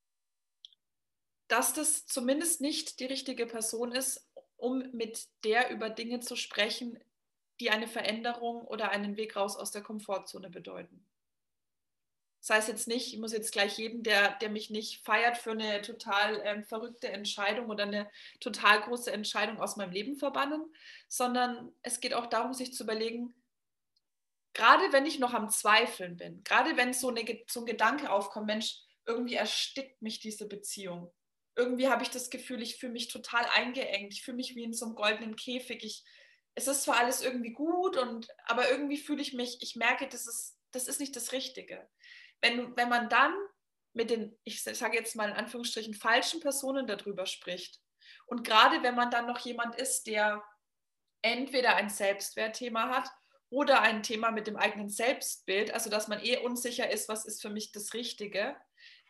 [1.49, 6.99] dass das zumindest nicht die richtige Person ist, um mit der über Dinge zu sprechen,
[7.61, 11.07] die eine Veränderung oder einen Weg raus aus der Komfortzone bedeuten.
[12.41, 15.53] Das heißt jetzt nicht, ich muss jetzt gleich jeden, der, der mich nicht feiert, für
[15.53, 18.11] eine total ähm, verrückte Entscheidung oder eine
[18.41, 20.65] total große Entscheidung aus meinem Leben verbannen,
[21.07, 23.33] sondern es geht auch darum, sich zu überlegen,
[24.55, 28.47] gerade wenn ich noch am Zweifeln bin, gerade wenn so, eine, so ein Gedanke aufkommt,
[28.47, 31.12] Mensch, irgendwie erstickt mich diese Beziehung.
[31.57, 34.12] Irgendwie habe ich das Gefühl, ich fühle mich total eingeengt.
[34.12, 35.83] Ich fühle mich wie in so einem goldenen Käfig.
[35.85, 36.05] Ich,
[36.55, 40.27] es ist zwar alles irgendwie gut, und, aber irgendwie fühle ich mich, ich merke, das
[40.27, 41.88] ist, das ist nicht das Richtige.
[42.41, 43.35] Wenn, wenn man dann
[43.93, 47.81] mit den, ich sage jetzt mal in Anführungsstrichen, falschen Personen darüber spricht
[48.27, 50.43] und gerade wenn man dann noch jemand ist, der
[51.21, 53.11] entweder ein Selbstwertthema hat
[53.53, 57.43] oder ein Thema mit dem eigenen Selbstbild, also dass man eh unsicher ist, was ist
[57.43, 58.57] für mich das Richtige,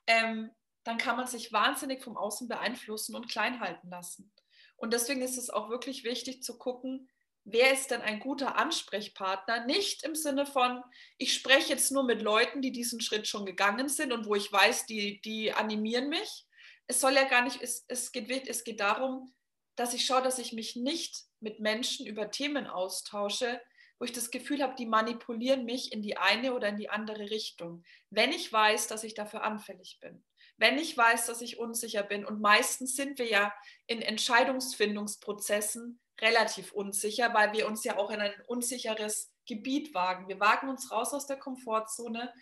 [0.08, 0.50] ähm,
[0.82, 4.32] dann kann man sich wahnsinnig vom Außen beeinflussen und klein halten lassen.
[4.74, 7.08] Und deswegen ist es auch wirklich wichtig zu gucken,
[7.44, 9.64] wer ist denn ein guter Ansprechpartner?
[9.64, 10.82] Nicht im Sinne von,
[11.18, 14.52] ich spreche jetzt nur mit Leuten, die diesen Schritt schon gegangen sind und wo ich
[14.52, 16.48] weiß, die, die animieren mich.
[16.88, 19.32] Es soll ja gar nicht, es, es, geht, es geht darum,
[19.76, 23.60] dass ich schaue, dass ich mich nicht mit Menschen über Themen austausche,
[23.98, 27.30] wo ich das Gefühl habe, die manipulieren mich in die eine oder in die andere
[27.30, 27.84] Richtung.
[28.10, 30.24] Wenn ich weiß, dass ich dafür anfällig bin,
[30.56, 33.52] wenn ich weiß, dass ich unsicher bin und meistens sind wir ja
[33.86, 40.28] in Entscheidungsfindungsprozessen relativ unsicher, weil wir uns ja auch in ein unsicheres Gebiet wagen.
[40.28, 42.32] Wir wagen uns raus aus der Komfortzone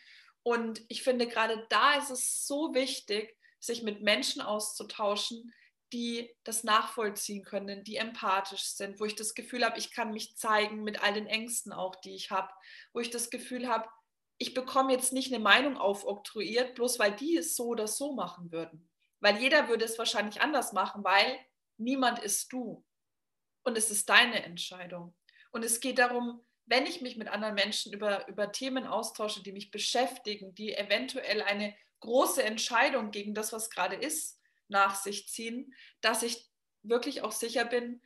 [0.42, 5.52] und ich finde gerade da ist es so wichtig, sich mit Menschen auszutauschen,
[5.92, 10.37] die das nachvollziehen können, die empathisch sind, wo ich das Gefühl habe, ich kann mich
[10.37, 12.50] zeigen mit all den Ängsten auch, die ich habe,
[12.92, 13.88] wo ich das Gefühl habe,
[14.38, 18.50] ich bekomme jetzt nicht eine Meinung aufoktroyiert, bloß weil die es so oder so machen
[18.50, 18.88] würden.
[19.20, 21.38] Weil jeder würde es wahrscheinlich anders machen, weil
[21.76, 22.85] niemand ist du.
[23.62, 25.14] Und es ist deine Entscheidung.
[25.50, 29.53] Und es geht darum, wenn ich mich mit anderen Menschen über, über Themen austausche, die
[29.53, 34.39] mich beschäftigen, die eventuell eine große Entscheidung gegen das, was gerade ist,
[34.70, 36.48] nach sich ziehen, dass ich
[36.83, 38.00] wirklich auch sicher bin,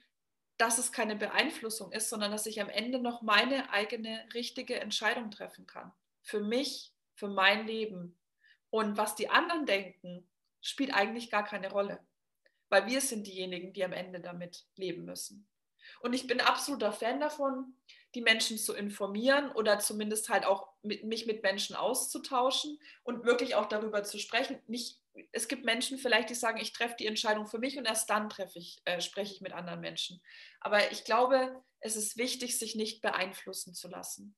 [0.56, 5.30] dass es keine Beeinflussung ist, sondern dass ich am Ende noch meine eigene richtige Entscheidung
[5.30, 5.92] treffen kann.
[6.22, 8.18] Für mich, für mein Leben.
[8.70, 10.28] Und was die anderen denken,
[10.60, 12.04] spielt eigentlich gar keine Rolle,
[12.68, 15.46] weil wir sind diejenigen, die am Ende damit leben müssen.
[16.00, 17.76] Und ich bin absoluter Fan davon,
[18.14, 23.54] die Menschen zu informieren oder zumindest halt auch mit, mich mit Menschen auszutauschen und wirklich
[23.54, 24.60] auch darüber zu sprechen.
[24.66, 25.00] Nicht,
[25.32, 28.28] es gibt Menschen vielleicht, die sagen, ich treffe die Entscheidung für mich und erst dann
[28.28, 30.22] treffe ich, äh, spreche ich mit anderen Menschen.
[30.60, 34.36] Aber ich glaube, es ist wichtig, sich nicht beeinflussen zu lassen.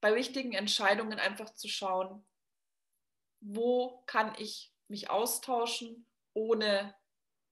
[0.00, 2.26] Bei wichtigen Entscheidungen einfach zu schauen,
[3.40, 6.94] wo kann ich mich austauschen, ohne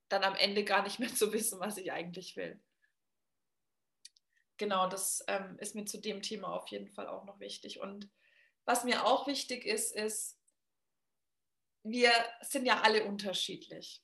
[0.09, 2.61] dann am Ende gar nicht mehr zu wissen, was ich eigentlich will
[4.57, 7.81] genau, das ähm, ist mir zu dem Thema auf jeden Fall auch noch wichtig.
[7.81, 8.11] Und
[8.65, 10.39] was mir auch wichtig ist, ist,
[11.83, 14.03] wir sind ja alle unterschiedlich.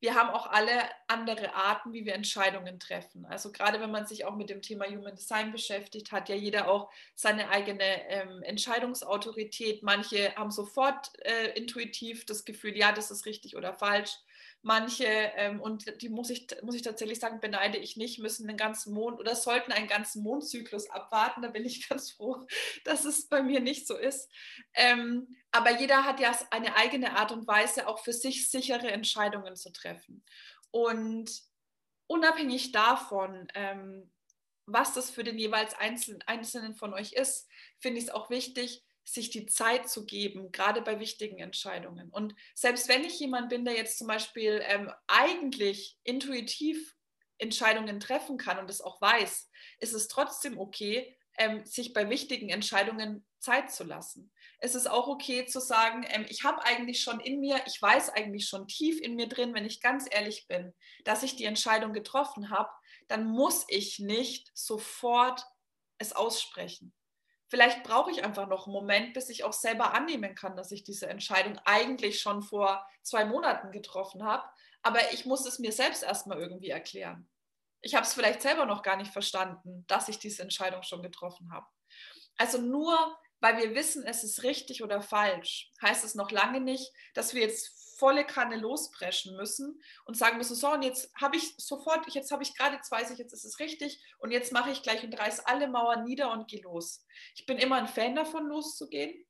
[0.00, 3.26] Wir haben auch alle andere Arten, wie wir Entscheidungen treffen.
[3.26, 6.68] Also gerade wenn man sich auch mit dem Thema Human Design beschäftigt, hat ja jeder
[6.68, 9.82] auch seine eigene ähm, Entscheidungsautorität.
[9.82, 14.12] Manche haben sofort äh, intuitiv das Gefühl, ja, das ist richtig oder falsch.
[14.62, 18.56] Manche, ähm, und die muss ich, muss ich tatsächlich sagen, beneide ich nicht, müssen den
[18.56, 21.42] ganzen Mond oder sollten einen ganzen Mondzyklus abwarten.
[21.42, 22.44] Da bin ich ganz froh,
[22.84, 24.30] dass es bei mir nicht so ist.
[24.74, 29.56] Ähm, aber jeder hat ja eine eigene Art und Weise, auch für sich sichere Entscheidungen
[29.56, 30.24] zu treffen.
[30.70, 31.30] Und
[32.06, 34.10] unabhängig davon, ähm,
[34.66, 37.48] was das für den jeweils Einzelnen von euch ist,
[37.80, 42.10] finde ich es auch wichtig, sich die Zeit zu geben, gerade bei wichtigen Entscheidungen.
[42.10, 46.94] Und selbst wenn ich jemand bin, der jetzt zum Beispiel ähm, eigentlich intuitiv
[47.38, 52.50] Entscheidungen treffen kann und es auch weiß, ist es trotzdem okay, ähm, sich bei wichtigen
[52.50, 54.30] Entscheidungen Zeit zu lassen.
[54.60, 58.10] Es ist auch okay zu sagen, ähm, ich habe eigentlich schon in mir, ich weiß
[58.10, 61.92] eigentlich schon tief in mir drin, wenn ich ganz ehrlich bin, dass ich die Entscheidung
[61.92, 62.70] getroffen habe,
[63.06, 65.44] dann muss ich nicht sofort
[65.98, 66.92] es aussprechen.
[67.48, 70.84] Vielleicht brauche ich einfach noch einen Moment, bis ich auch selber annehmen kann, dass ich
[70.84, 74.44] diese Entscheidung eigentlich schon vor zwei Monaten getroffen habe.
[74.82, 77.28] Aber ich muss es mir selbst erstmal irgendwie erklären.
[77.80, 81.50] Ich habe es vielleicht selber noch gar nicht verstanden, dass ich diese Entscheidung schon getroffen
[81.52, 81.66] habe.
[82.36, 86.92] Also nur weil wir wissen, es ist richtig oder falsch, heißt es noch lange nicht,
[87.14, 91.54] dass wir jetzt volle Kanne lospreschen müssen und sagen müssen, so und jetzt habe ich
[91.56, 94.70] sofort, jetzt habe ich gerade, jetzt weiß ich, jetzt ist es richtig und jetzt mache
[94.70, 97.04] ich gleich und reiß alle Mauern nieder und gehe los.
[97.34, 99.26] Ich bin immer ein Fan davon, loszugehen,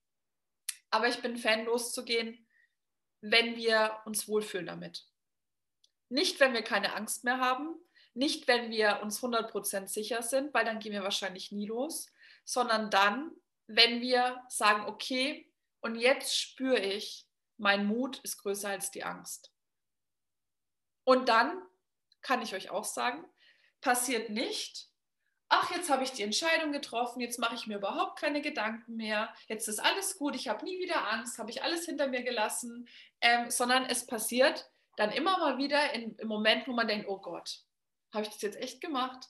[0.91, 2.47] aber ich bin Fan, loszugehen,
[3.21, 5.07] wenn wir uns wohlfühlen damit.
[6.11, 7.75] Nicht, wenn wir keine Angst mehr haben,
[8.15, 12.11] nicht, wenn wir uns 100% sicher sind, weil dann gehen wir wahrscheinlich nie los,
[12.45, 13.31] sondern dann,
[13.69, 17.27] wenn wir sagen, okay, und jetzt spüre ich,
[17.57, 19.53] mein Mut ist größer als die Angst.
[21.05, 21.63] Und dann
[22.21, 23.25] kann ich euch auch sagen,
[23.81, 24.89] passiert nicht,
[25.49, 29.33] ach, jetzt habe ich die Entscheidung getroffen, jetzt mache ich mir überhaupt keine Gedanken mehr,
[29.47, 32.89] jetzt ist alles gut, ich habe nie wieder Angst, habe ich alles hinter mir gelassen,
[33.21, 37.21] ähm, sondern es passiert dann immer mal wieder in, im Moment, wo man denkt, oh
[37.21, 37.63] Gott,
[38.13, 39.29] habe ich das jetzt echt gemacht?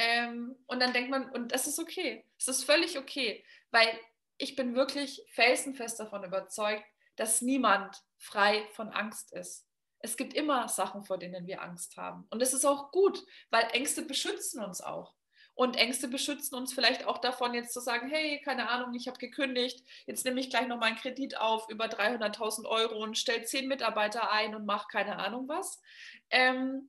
[0.00, 3.88] Ähm, und dann denkt man, und das ist okay, es ist völlig okay, weil
[4.36, 6.84] ich bin wirklich felsenfest davon überzeugt,
[7.16, 9.66] dass niemand frei von Angst ist.
[9.98, 12.28] Es gibt immer Sachen, vor denen wir Angst haben.
[12.30, 15.16] Und es ist auch gut, weil Ängste beschützen uns auch.
[15.54, 19.18] Und Ängste beschützen uns vielleicht auch davon, jetzt zu sagen, hey, keine Ahnung, ich habe
[19.18, 23.66] gekündigt, jetzt nehme ich gleich noch meinen Kredit auf über 300.000 Euro und stelle zehn
[23.66, 25.82] Mitarbeiter ein und mache keine Ahnung was.
[26.30, 26.88] Ähm,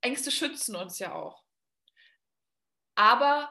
[0.00, 1.44] Ängste schützen uns ja auch.
[2.98, 3.48] Aber,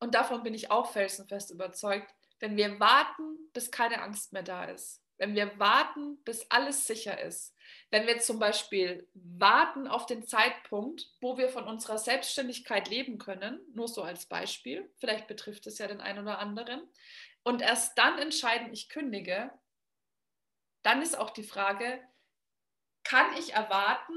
[0.00, 4.64] und davon bin ich auch felsenfest überzeugt, wenn wir warten, bis keine Angst mehr da
[4.64, 7.56] ist, wenn wir warten, bis alles sicher ist,
[7.90, 13.60] wenn wir zum Beispiel warten auf den Zeitpunkt, wo wir von unserer Selbstständigkeit leben können,
[13.72, 16.86] nur so als Beispiel, vielleicht betrifft es ja den einen oder anderen,
[17.44, 19.50] und erst dann entscheiden, ich kündige,
[20.82, 22.06] dann ist auch die Frage,
[23.04, 24.14] kann ich erwarten,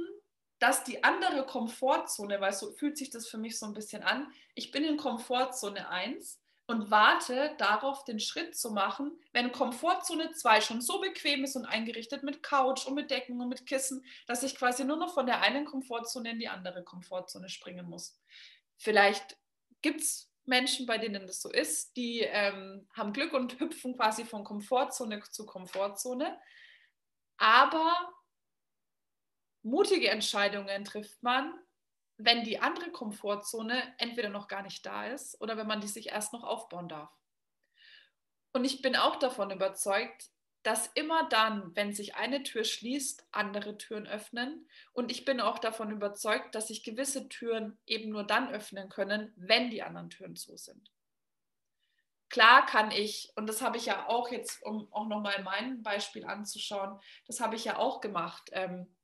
[0.60, 4.32] dass die andere Komfortzone, weil so fühlt sich das für mich so ein bisschen an,
[4.56, 10.62] ich bin in Komfortzone 1 und warte darauf, den Schritt zu machen, wenn Komfortzone 2
[10.62, 14.44] schon so bequem ist und eingerichtet mit Couch und mit Decken und mit Kissen, dass
[14.44, 18.20] ich quasi nur noch von der einen Komfortzone in die andere Komfortzone springen muss.
[18.78, 19.38] Vielleicht
[19.82, 24.26] gibt es Menschen, bei denen das so ist, die ähm, haben Glück und hüpfen quasi
[24.26, 26.38] von Komfortzone zu Komfortzone.
[27.38, 28.14] Aber
[29.68, 31.54] mutige Entscheidungen trifft man,
[32.18, 36.10] wenn die andere Komfortzone entweder noch gar nicht da ist oder wenn man die sich
[36.10, 37.12] erst noch aufbauen darf.
[38.54, 40.32] Und ich bin auch davon überzeugt,
[40.64, 44.68] dass immer dann, wenn sich eine Tür schließt, andere Türen öffnen.
[44.92, 49.32] Und ich bin auch davon überzeugt, dass sich gewisse Türen eben nur dann öffnen können,
[49.38, 50.92] wenn die anderen Türen zu sind.
[52.30, 56.26] Klar kann ich, und das habe ich ja auch jetzt, um auch nochmal mein Beispiel
[56.26, 58.50] anzuschauen, das habe ich ja auch gemacht.
[58.52, 58.97] Ähm,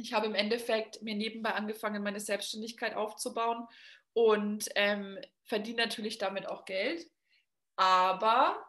[0.00, 3.66] ich habe im Endeffekt mir nebenbei angefangen, meine Selbstständigkeit aufzubauen
[4.12, 7.06] und ähm, verdiene natürlich damit auch Geld.
[7.76, 8.64] Aber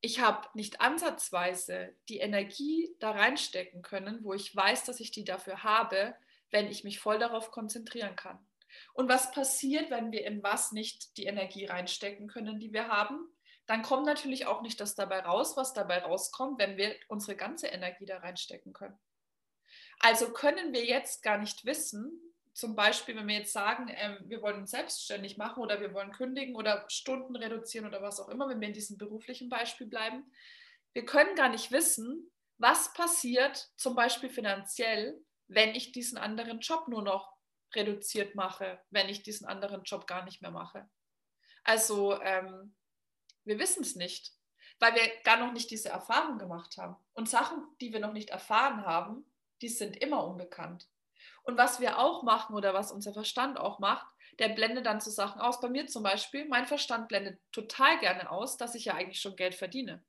[0.00, 5.24] ich habe nicht ansatzweise die Energie da reinstecken können, wo ich weiß, dass ich die
[5.24, 6.14] dafür habe,
[6.50, 8.38] wenn ich mich voll darauf konzentrieren kann.
[8.92, 13.18] Und was passiert, wenn wir in was nicht die Energie reinstecken können, die wir haben?
[13.66, 17.66] Dann kommt natürlich auch nicht das dabei raus, was dabei rauskommt, wenn wir unsere ganze
[17.66, 18.96] Energie da reinstecken können.
[19.98, 22.20] Also können wir jetzt gar nicht wissen,
[22.56, 26.10] zum Beispiel, wenn wir jetzt sagen, ähm, wir wollen uns selbstständig machen oder wir wollen
[26.10, 30.24] kündigen oder Stunden reduzieren oder was auch immer, wenn wir in diesem beruflichen Beispiel bleiben,
[30.94, 36.88] wir können gar nicht wissen, was passiert zum Beispiel finanziell, wenn ich diesen anderen Job
[36.88, 37.36] nur noch
[37.74, 40.88] reduziert mache, wenn ich diesen anderen Job gar nicht mehr mache.
[41.62, 42.74] Also ähm,
[43.44, 44.32] wir wissen es nicht,
[44.78, 46.96] weil wir gar noch nicht diese Erfahrung gemacht haben.
[47.12, 49.30] Und Sachen, die wir noch nicht erfahren haben,
[49.62, 50.88] die sind immer unbekannt.
[51.42, 54.06] Und was wir auch machen oder was unser Verstand auch macht,
[54.38, 55.60] der blendet dann so Sachen aus.
[55.60, 59.36] Bei mir zum Beispiel, mein Verstand blendet total gerne aus, dass ich ja eigentlich schon
[59.36, 60.04] Geld verdiene.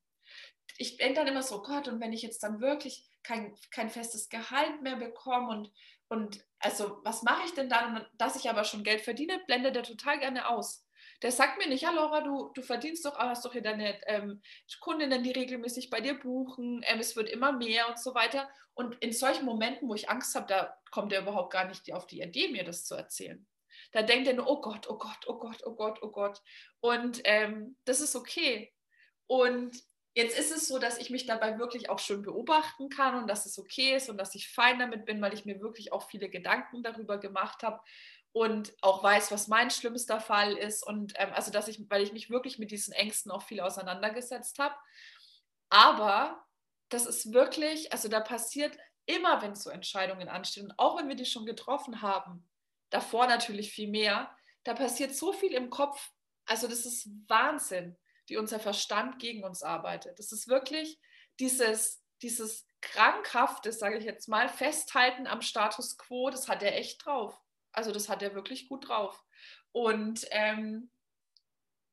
[0.78, 4.30] Ich denke dann immer so, Gott, und wenn ich jetzt dann wirklich kein, kein festes
[4.30, 5.72] Gehalt mehr bekomme und,
[6.10, 9.84] und also was mache ich denn dann, dass ich aber schon Geld verdiene, blendet er
[9.84, 10.87] total gerne aus.
[11.22, 14.42] Der sagt mir nicht, ja Laura, du, du verdienst doch, hast doch hier deine ähm,
[14.80, 18.50] Kundinnen, die regelmäßig bei dir buchen, ähm, es wird immer mehr und so weiter.
[18.76, 22.06] Und in solchen Momenten, wo ich Angst habe, da kommt er überhaupt gar nicht auf
[22.06, 23.48] die Idee, mir das zu erzählen.
[23.92, 26.42] Da denkt er nur, oh Gott, oh Gott, oh Gott, oh Gott, oh Gott.
[26.80, 28.72] Und ähm, das ist okay.
[29.26, 29.76] Und
[30.14, 33.46] jetzt ist es so, dass ich mich dabei wirklich auch schön beobachten kann und dass
[33.46, 36.30] es okay ist und dass ich fein damit bin, weil ich mir wirklich auch viele
[36.30, 37.80] Gedanken darüber gemacht habe
[38.38, 42.14] und auch weiß, was mein schlimmster Fall ist und ähm, also dass ich, weil ich
[42.14, 44.76] mich wirklich mit diesen Ängsten auch viel auseinandergesetzt habe.
[45.70, 46.46] Aber
[46.90, 51.16] das ist wirklich, also da passiert immer, wenn so Entscheidungen anstehen, und auch wenn wir
[51.16, 52.48] die schon getroffen haben,
[52.92, 54.30] davor natürlich viel mehr,
[54.64, 56.12] da passiert so viel im Kopf.
[56.46, 57.98] Also das ist Wahnsinn,
[58.28, 60.20] wie unser Verstand gegen uns arbeitet.
[60.20, 61.00] Das ist wirklich
[61.40, 67.04] dieses, dieses krankhafte, sage ich jetzt mal, Festhalten am Status quo, das hat er echt
[67.04, 67.42] drauf.
[67.72, 69.24] Also das hat er wirklich gut drauf.
[69.72, 70.90] Und ähm,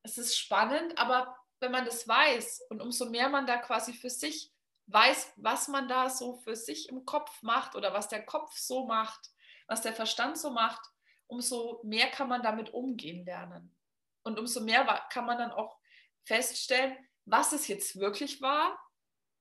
[0.02, 4.10] es ist spannend, aber wenn man das weiß und umso mehr man da quasi für
[4.10, 4.52] sich
[4.86, 8.86] weiß, was man da so für sich im Kopf macht oder was der Kopf so
[8.86, 9.30] macht,
[9.66, 10.80] was der Verstand so macht,
[11.26, 13.74] umso mehr kann man damit umgehen lernen.
[14.22, 15.78] Und umso mehr kann man dann auch
[16.24, 18.78] feststellen, was es jetzt wirklich war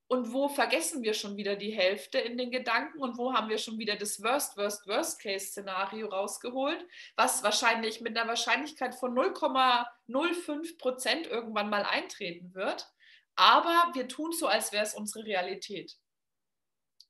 [0.06, 3.58] und wo vergessen wir schon wieder die Hälfte in den Gedanken und wo haben wir
[3.58, 6.86] schon wieder das Worst, Worst, Worst Case Szenario rausgeholt,
[7.16, 12.92] was wahrscheinlich mit einer Wahrscheinlichkeit von 0,05 Prozent irgendwann mal eintreten wird.
[13.36, 15.96] Aber wir tun so, als wäre es unsere Realität.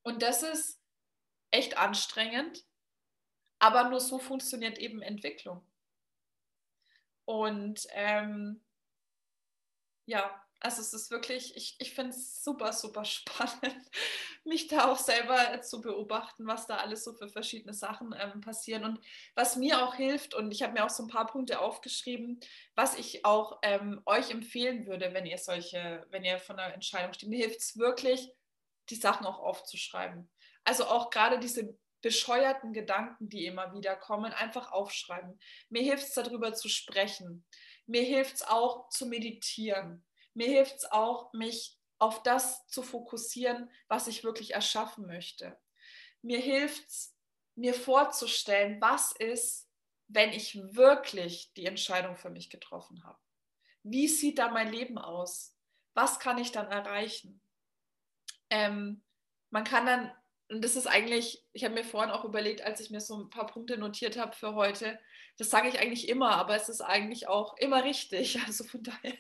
[0.02, 0.80] Und das ist
[1.50, 2.64] echt anstrengend,
[3.58, 5.66] aber nur so funktioniert eben Entwicklung.
[7.24, 8.62] Und ähm,
[10.06, 13.76] ja, Also es ist wirklich, ich, ich finde es super, super spannend,
[14.44, 18.82] mich da auch selber zu beobachten, was da alles so für verschiedene Sachen ähm, passieren.
[18.84, 18.98] Und
[19.34, 22.40] was mir auch hilft, und ich habe mir auch so ein paar Punkte aufgeschrieben,
[22.74, 27.12] was ich auch ähm, euch empfehlen würde, wenn ihr solche, wenn ihr von einer Entscheidung
[27.12, 27.28] steht.
[27.28, 28.32] Mir hilft es wirklich,
[28.88, 30.30] die Sachen auch aufzuschreiben.
[30.64, 35.38] Also auch gerade diese bescheuerten Gedanken, die immer wieder kommen, einfach aufschreiben.
[35.68, 37.44] Mir hilft es darüber zu sprechen.
[37.84, 40.02] Mir hilft es auch zu meditieren
[40.34, 45.56] mir hilft es auch, mich auf das zu fokussieren, was ich wirklich erschaffen möchte.
[46.22, 47.16] Mir hilft es,
[47.54, 49.68] mir vorzustellen, was ist,
[50.08, 53.18] wenn ich wirklich die Entscheidung für mich getroffen habe.
[53.82, 55.56] Wie sieht da mein Leben aus?
[55.94, 57.40] Was kann ich dann erreichen?
[58.50, 59.02] Ähm,
[59.50, 60.12] man kann dann,
[60.48, 63.30] und das ist eigentlich, ich habe mir vorhin auch überlegt, als ich mir so ein
[63.30, 64.98] paar Punkte notiert habe für heute,
[65.36, 68.38] das sage ich eigentlich immer, aber es ist eigentlich auch immer richtig.
[68.46, 69.14] Also von daher,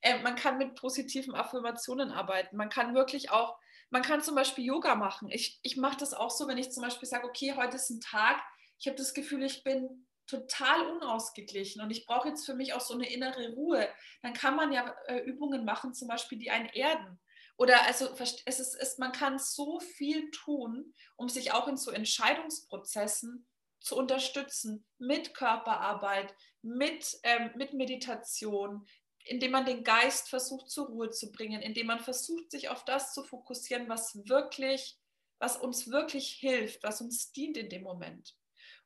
[0.00, 2.56] äh, man kann mit positiven Affirmationen arbeiten.
[2.56, 3.58] Man kann wirklich auch,
[3.90, 5.28] man kann zum Beispiel Yoga machen.
[5.30, 8.00] Ich, ich mache das auch so, wenn ich zum Beispiel sage, okay, heute ist ein
[8.00, 8.40] Tag,
[8.78, 12.80] ich habe das Gefühl, ich bin total unausgeglichen und ich brauche jetzt für mich auch
[12.80, 13.88] so eine innere Ruhe.
[14.22, 17.20] Dann kann man ja äh, Übungen machen, zum Beispiel, die einen erden.
[17.56, 18.08] Oder also
[18.46, 23.46] es ist, es, man kann so viel tun, um sich auch in so Entscheidungsprozessen
[23.80, 28.86] zu unterstützen mit Körperarbeit, mit, ähm, mit Meditation,
[29.24, 33.12] indem man den Geist versucht zur Ruhe zu bringen, indem man versucht, sich auf das
[33.12, 34.98] zu fokussieren, was wirklich,
[35.38, 38.34] was uns wirklich hilft, was uns dient in dem Moment.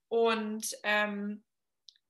[0.09, 1.45] Und ähm,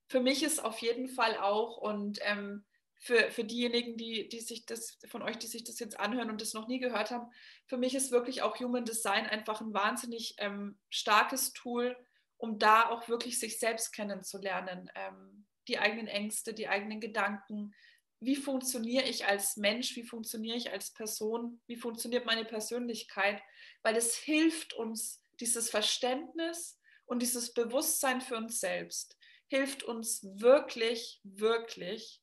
[0.08, 2.64] für mich ist auf jeden Fall auch und ähm,
[2.96, 6.40] für, für diejenigen, die, die sich das von euch, die sich das jetzt anhören und
[6.40, 7.30] das noch nie gehört haben,
[7.66, 11.96] für mich ist wirklich auch Human Design einfach ein wahnsinnig ähm, starkes Tool,
[12.44, 17.74] um da auch wirklich sich selbst kennenzulernen, ähm, die eigenen Ängste, die eigenen Gedanken.
[18.20, 19.96] Wie funktioniere ich als Mensch?
[19.96, 21.62] Wie funktioniere ich als Person?
[21.66, 23.42] Wie funktioniert meine Persönlichkeit?
[23.82, 29.16] Weil es hilft uns, dieses Verständnis und dieses Bewusstsein für uns selbst,
[29.46, 32.20] hilft uns wirklich, wirklich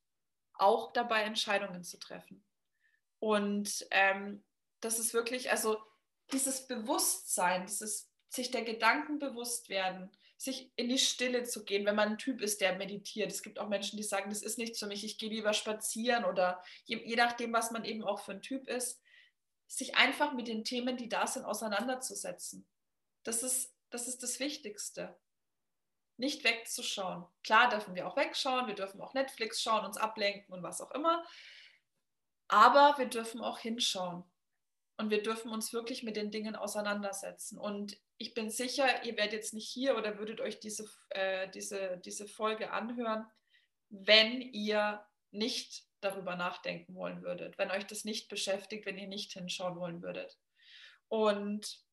[0.53, 2.45] auch dabei, Entscheidungen zu treffen.
[3.17, 4.43] Und ähm,
[4.82, 5.82] das ist wirklich, also
[6.32, 11.96] dieses Bewusstsein, dieses sich der Gedanken bewusst werden, sich in die Stille zu gehen, wenn
[11.96, 13.32] man ein Typ ist, der meditiert.
[13.32, 16.26] Es gibt auch Menschen, die sagen, das ist nichts für mich, ich gehe lieber spazieren
[16.26, 19.02] oder je, je nachdem, was man eben auch für ein Typ ist,
[19.68, 22.66] sich einfach mit den Themen, die da sind, auseinanderzusetzen.
[23.24, 25.16] Das ist das, ist das Wichtigste.
[26.18, 27.26] Nicht wegzuschauen.
[27.44, 30.92] Klar dürfen wir auch wegschauen, wir dürfen auch Netflix schauen, uns ablenken und was auch
[30.92, 31.24] immer.
[32.48, 34.24] Aber wir dürfen auch hinschauen.
[34.98, 37.58] Und wir dürfen uns wirklich mit den Dingen auseinandersetzen.
[37.58, 41.97] Und ich bin sicher, ihr werdet jetzt nicht hier oder würdet euch diese, äh, diese,
[42.05, 43.26] diese Folge anhören,
[43.89, 49.34] wenn ihr nicht darüber nachdenken wollen würdet, wenn euch das nicht beschäftigt, wenn ihr nicht
[49.34, 50.38] hinschauen wollen würdet.
[51.07, 51.84] Und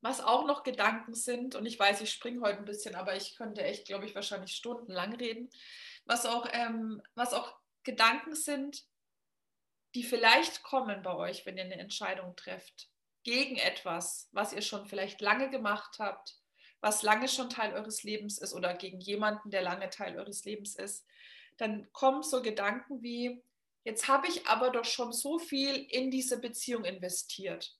[0.00, 3.34] was auch noch Gedanken sind, und ich weiß, ich springe heute ein bisschen, aber ich
[3.36, 5.50] könnte echt, glaube ich, wahrscheinlich stundenlang reden,
[6.04, 8.84] was auch, ähm, was auch Gedanken sind,
[9.96, 12.93] die vielleicht kommen bei euch, wenn ihr eine Entscheidung trefft
[13.24, 16.36] gegen etwas, was ihr schon vielleicht lange gemacht habt,
[16.80, 20.76] was lange schon Teil eures Lebens ist oder gegen jemanden, der lange Teil eures Lebens
[20.76, 21.06] ist,
[21.56, 23.42] dann kommen so Gedanken wie,
[23.84, 27.76] jetzt habe ich aber doch schon so viel in diese Beziehung investiert.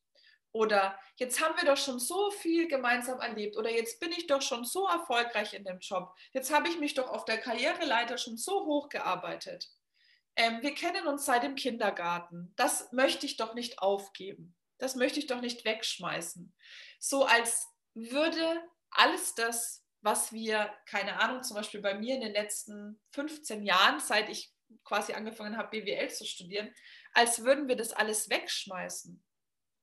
[0.52, 3.56] Oder jetzt haben wir doch schon so viel gemeinsam erlebt.
[3.56, 6.14] Oder jetzt bin ich doch schon so erfolgreich in dem Job.
[6.32, 9.68] Jetzt habe ich mich doch auf der Karriereleiter schon so hoch gearbeitet.
[10.36, 12.52] Ähm, wir kennen uns seit dem Kindergarten.
[12.54, 16.54] Das möchte ich doch nicht aufgeben das möchte ich doch nicht wegschmeißen.
[16.98, 22.32] So als würde alles das, was wir, keine Ahnung, zum Beispiel bei mir in den
[22.32, 24.52] letzten 15 Jahren, seit ich
[24.84, 26.74] quasi angefangen habe, BWL zu studieren,
[27.12, 29.24] als würden wir das alles wegschmeißen.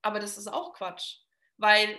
[0.02, 1.18] Aber das ist auch Quatsch,
[1.58, 1.98] weil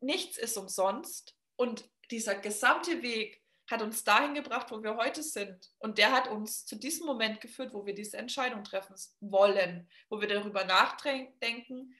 [0.00, 3.41] nichts ist umsonst und dieser gesamte Weg
[3.72, 5.72] hat uns dahin gebracht, wo wir heute sind.
[5.78, 10.20] Und der hat uns zu diesem Moment geführt, wo wir diese Entscheidung treffen wollen, wo
[10.20, 11.94] wir darüber nachdenken,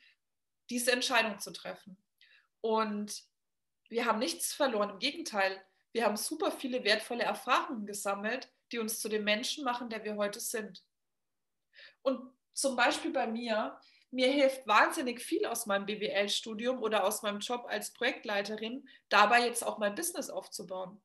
[0.70, 1.96] diese Entscheidung zu treffen.
[2.60, 3.24] Und
[3.88, 4.90] wir haben nichts verloren.
[4.90, 5.60] Im Gegenteil,
[5.92, 10.16] wir haben super viele wertvolle Erfahrungen gesammelt, die uns zu dem Menschen machen, der wir
[10.16, 10.82] heute sind.
[12.02, 13.78] Und zum Beispiel bei mir,
[14.10, 19.64] mir hilft wahnsinnig viel aus meinem BWL-Studium oder aus meinem Job als Projektleiterin, dabei jetzt
[19.64, 21.00] auch mein Business aufzubauen.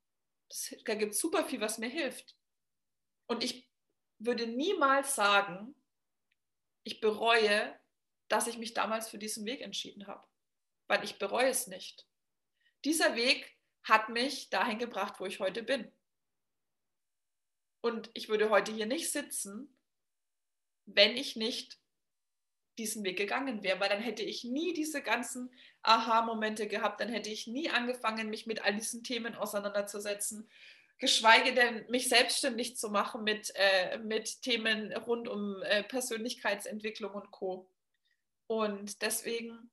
[0.49, 2.35] Das, da gibt es super viel, was mir hilft.
[3.27, 3.69] Und ich
[4.19, 5.75] würde niemals sagen,
[6.83, 7.77] ich bereue,
[8.29, 10.25] dass ich mich damals für diesen Weg entschieden habe,
[10.87, 12.07] weil ich bereue es nicht.
[12.85, 15.91] Dieser Weg hat mich dahin gebracht, wo ich heute bin.
[17.81, 19.77] Und ich würde heute hier nicht sitzen,
[20.85, 21.79] wenn ich nicht
[22.78, 25.51] diesen Weg gegangen wäre, weil dann hätte ich nie diese ganzen
[25.82, 30.49] Aha-Momente gehabt, dann hätte ich nie angefangen, mich mit all diesen Themen auseinanderzusetzen,
[30.99, 37.32] geschweige denn mich selbstständig zu machen mit, äh, mit Themen rund um äh, Persönlichkeitsentwicklung und
[37.32, 37.69] Co.
[38.47, 39.71] Und deswegen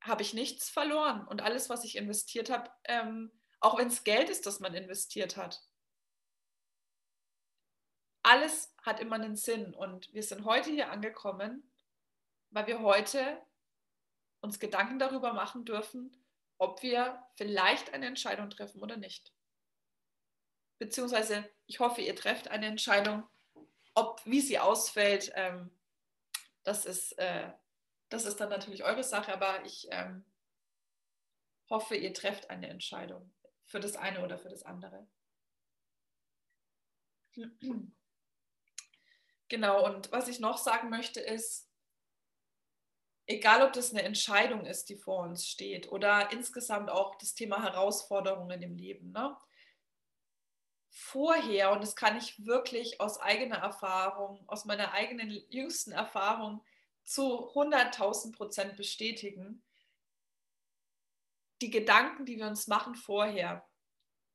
[0.00, 3.30] habe ich nichts verloren und alles, was ich investiert habe, ähm,
[3.60, 5.62] auch wenn es Geld ist, das man investiert hat,
[8.22, 11.69] alles hat immer einen Sinn und wir sind heute hier angekommen
[12.50, 13.40] weil wir heute
[14.40, 16.16] uns Gedanken darüber machen dürfen,
[16.58, 19.32] ob wir vielleicht eine Entscheidung treffen oder nicht.
[20.78, 23.28] Beziehungsweise, ich hoffe, ihr trefft eine Entscheidung,
[23.94, 25.70] ob wie sie ausfällt, ähm,
[26.62, 27.52] das, ist, äh,
[28.08, 30.24] das ist dann natürlich eure Sache, aber ich ähm,
[31.68, 33.32] hoffe, ihr trefft eine Entscheidung
[33.66, 35.06] für das eine oder für das andere.
[39.48, 41.69] Genau, und was ich noch sagen möchte ist,
[43.30, 47.62] egal ob das eine Entscheidung ist, die vor uns steht oder insgesamt auch das Thema
[47.62, 49.12] Herausforderungen im Leben.
[49.12, 49.36] Ne?
[50.90, 56.64] Vorher, und das kann ich wirklich aus eigener Erfahrung, aus meiner eigenen jüngsten Erfahrung
[57.04, 59.62] zu 100.000 Prozent bestätigen,
[61.62, 63.64] die Gedanken, die wir uns machen vorher,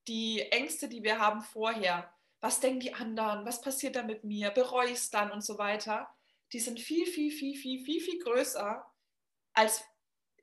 [0.08, 4.50] die Ängste, die wir haben vorher, was denken die anderen, was passiert da mit mir,
[4.50, 6.08] bereue ich es dann und so weiter,
[6.52, 8.84] die sind viel, viel, viel, viel, viel, viel größer,
[9.52, 9.84] als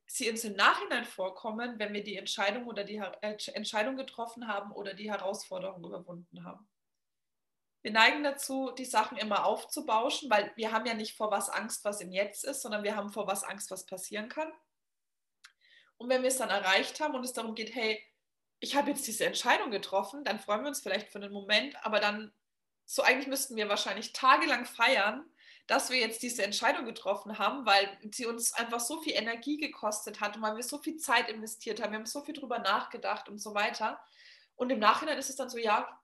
[0.05, 4.93] sie uns im Nachhinein vorkommen, wenn wir die Entscheidung oder die Entscheidung getroffen haben oder
[4.93, 6.67] die Herausforderung überwunden haben.
[7.81, 11.83] Wir neigen dazu, die Sachen immer aufzubauschen, weil wir haben ja nicht vor was Angst,
[11.83, 14.51] was im Jetzt ist, sondern wir haben vor was Angst, was passieren kann.
[15.97, 18.01] Und wenn wir es dann erreicht haben und es darum geht, hey,
[18.59, 21.99] ich habe jetzt diese Entscheidung getroffen, dann freuen wir uns vielleicht für einen Moment, aber
[21.99, 22.33] dann,
[22.85, 25.29] so eigentlich müssten wir wahrscheinlich tagelang feiern,
[25.67, 30.19] dass wir jetzt diese Entscheidung getroffen haben, weil sie uns einfach so viel Energie gekostet
[30.19, 33.29] hat und weil wir so viel Zeit investiert haben, wir haben so viel drüber nachgedacht
[33.29, 34.03] und so weiter.
[34.55, 35.99] Und im Nachhinein ist es dann so, ja,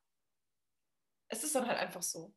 [1.28, 2.34] es ist dann halt einfach so.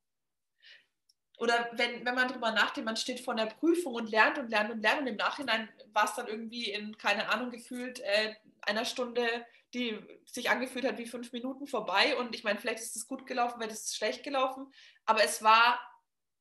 [1.39, 4.71] Oder wenn, wenn man drüber nachdenkt, man steht vor der Prüfung und lernt und lernt
[4.71, 8.85] und lernt und im Nachhinein war es dann irgendwie in, keine Ahnung, gefühlt äh, einer
[8.85, 9.27] Stunde,
[9.75, 12.17] die sich angefühlt hat wie fünf Minuten vorbei.
[12.17, 14.73] Und ich meine, vielleicht ist es gut gelaufen, vielleicht ist es schlecht gelaufen,
[15.07, 15.81] aber es war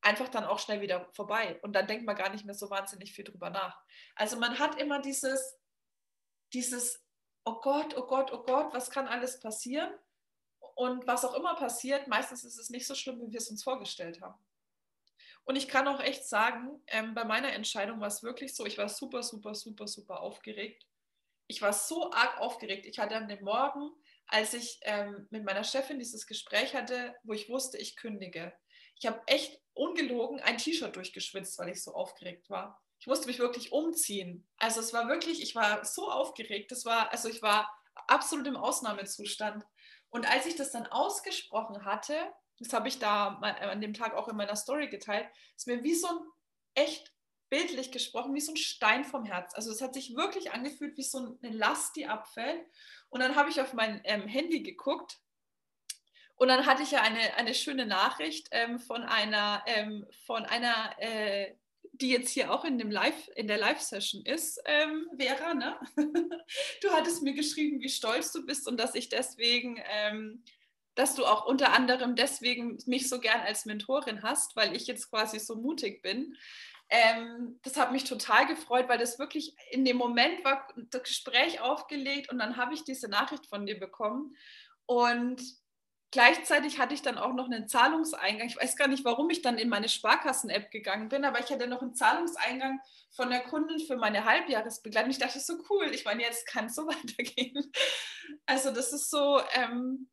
[0.02, 1.58] einfach dann auch schnell wieder vorbei.
[1.62, 3.80] Und dann denkt man gar nicht mehr so wahnsinnig viel drüber nach.
[4.16, 5.58] Also man hat immer dieses,
[6.52, 7.02] dieses,
[7.44, 9.90] oh Gott, oh Gott, oh Gott, was kann alles passieren?
[10.74, 13.62] Und was auch immer passiert, meistens ist es nicht so schlimm, wie wir es uns
[13.62, 14.38] vorgestellt haben.
[15.44, 18.78] Und ich kann auch echt sagen, ähm, bei meiner Entscheidung war es wirklich so, ich
[18.78, 20.86] war super, super, super, super aufgeregt.
[21.46, 22.86] Ich war so arg aufgeregt.
[22.86, 23.90] Ich hatte an dem Morgen,
[24.26, 28.52] als ich ähm, mit meiner Chefin dieses Gespräch hatte, wo ich wusste, ich kündige.
[28.96, 32.82] Ich habe echt ungelogen ein T-Shirt durchgeschwitzt, weil ich so aufgeregt war.
[32.98, 34.46] Ich musste mich wirklich umziehen.
[34.58, 36.70] Also es war wirklich, ich war so aufgeregt.
[36.70, 37.68] Das war, also ich war
[38.06, 39.64] absolut im Ausnahmezustand.
[40.10, 42.14] Und als ich das dann ausgesprochen hatte,
[42.58, 45.94] das habe ich da an dem Tag auch in meiner Story geteilt, ist mir wie
[45.94, 46.18] so ein
[46.74, 47.12] echt
[47.48, 49.54] bildlich gesprochen, wie so ein Stein vom Herz.
[49.54, 52.64] Also es hat sich wirklich angefühlt wie so eine Last, die abfällt.
[53.08, 55.18] Und dann habe ich auf mein ähm, Handy geguckt
[56.42, 60.92] und dann hatte ich ja eine, eine schöne Nachricht ähm, von einer, ähm, von einer
[60.98, 61.54] äh,
[61.92, 65.54] die jetzt hier auch in, dem Live, in der Live-Session ist, ähm, Vera.
[65.54, 65.78] Ne?
[66.82, 70.42] du hattest mir geschrieben, wie stolz du bist und dass ich deswegen, ähm,
[70.96, 75.10] dass du auch unter anderem deswegen mich so gern als Mentorin hast, weil ich jetzt
[75.10, 76.36] quasi so mutig bin.
[76.88, 81.60] Ähm, das hat mich total gefreut, weil das wirklich in dem Moment war das Gespräch
[81.60, 84.34] aufgelegt und dann habe ich diese Nachricht von dir bekommen.
[84.86, 85.61] Und
[86.12, 88.46] Gleichzeitig hatte ich dann auch noch einen Zahlungseingang.
[88.46, 91.66] Ich weiß gar nicht, warum ich dann in meine Sparkassen-App gegangen bin, aber ich hatte
[91.66, 92.80] noch einen Zahlungseingang
[93.16, 95.10] von der Kundin für meine Halbjahresbegleitung.
[95.10, 95.86] Ich dachte, so cool.
[95.94, 97.72] Ich meine, jetzt kann es so weitergehen.
[98.44, 100.10] Also das ist so, ähm,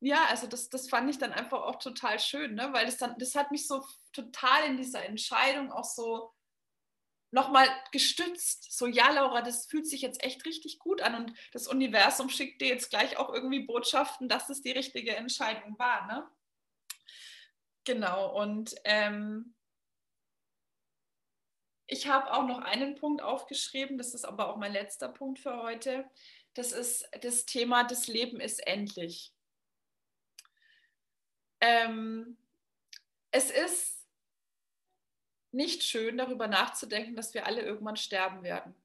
[0.00, 2.70] ja, also das, das fand ich dann einfach auch total schön, ne?
[2.72, 6.32] weil das dann, das hat mich so total in dieser Entscheidung auch so
[7.30, 8.72] nochmal gestützt.
[8.76, 12.60] So, ja, Laura, das fühlt sich jetzt echt richtig gut an und das Universum schickt
[12.60, 16.06] dir jetzt gleich auch irgendwie Botschaften, dass es die richtige Entscheidung war.
[16.06, 16.28] Ne?
[17.84, 19.54] Genau, und ähm,
[21.86, 25.62] ich habe auch noch einen Punkt aufgeschrieben, das ist aber auch mein letzter Punkt für
[25.62, 26.08] heute.
[26.54, 29.32] Das ist das Thema, das Leben ist endlich.
[31.60, 32.36] Ähm,
[33.30, 33.97] es ist
[35.58, 38.76] nicht schön, darüber nachzudenken, dass wir alle irgendwann sterben werden.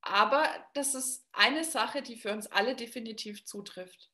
[0.00, 0.44] Aber
[0.74, 4.10] das ist eine Sache, die für uns alle definitiv zutrifft.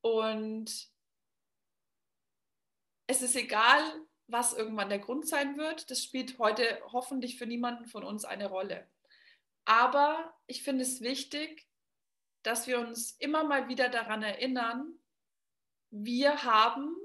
[0.00, 0.88] Und
[3.06, 3.80] es ist egal,
[4.26, 8.48] was irgendwann der Grund sein wird, das spielt heute hoffentlich für niemanden von uns eine
[8.48, 8.90] Rolle.
[9.64, 11.68] Aber ich finde es wichtig,
[12.42, 14.98] dass wir uns immer mal wieder daran erinnern,
[15.90, 16.96] wir haben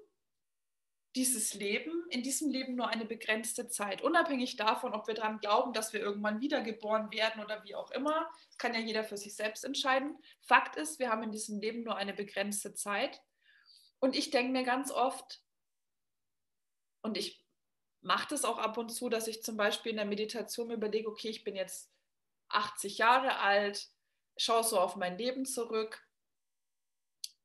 [1.19, 4.01] dieses Leben, in diesem Leben nur eine begrenzte Zeit.
[4.01, 8.31] Unabhängig davon, ob wir daran glauben, dass wir irgendwann wiedergeboren werden oder wie auch immer,
[8.57, 10.17] kann ja jeder für sich selbst entscheiden.
[10.39, 13.21] Fakt ist, wir haben in diesem Leben nur eine begrenzte Zeit.
[13.99, 15.43] Und ich denke mir ganz oft,
[17.01, 17.45] und ich
[17.99, 21.09] mache das auch ab und zu, dass ich zum Beispiel in der Meditation mir überlege,
[21.09, 21.91] okay, ich bin jetzt
[22.47, 23.89] 80 Jahre alt,
[24.37, 26.07] schaue so auf mein Leben zurück.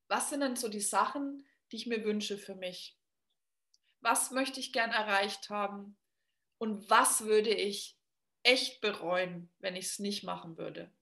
[0.06, 2.96] Was sind denn so die Sachen, die ich mir wünsche für mich?
[4.04, 5.96] Was möchte ich gern erreicht haben?
[6.58, 7.98] Und was würde ich
[8.42, 10.92] echt bereuen, wenn ich es nicht machen würde?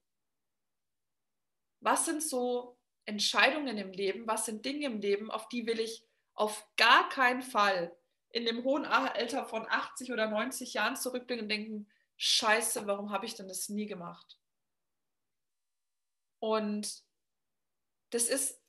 [1.81, 4.25] Was sind so Entscheidungen im Leben?
[4.25, 7.93] Was sind Dinge im Leben, auf die will ich auf gar keinen Fall
[8.29, 13.25] in dem hohen Alter von 80 oder 90 Jahren zurückblicken und denken, scheiße, warum habe
[13.25, 14.39] ich denn das nie gemacht?
[16.39, 17.03] Und
[18.11, 18.61] das ist,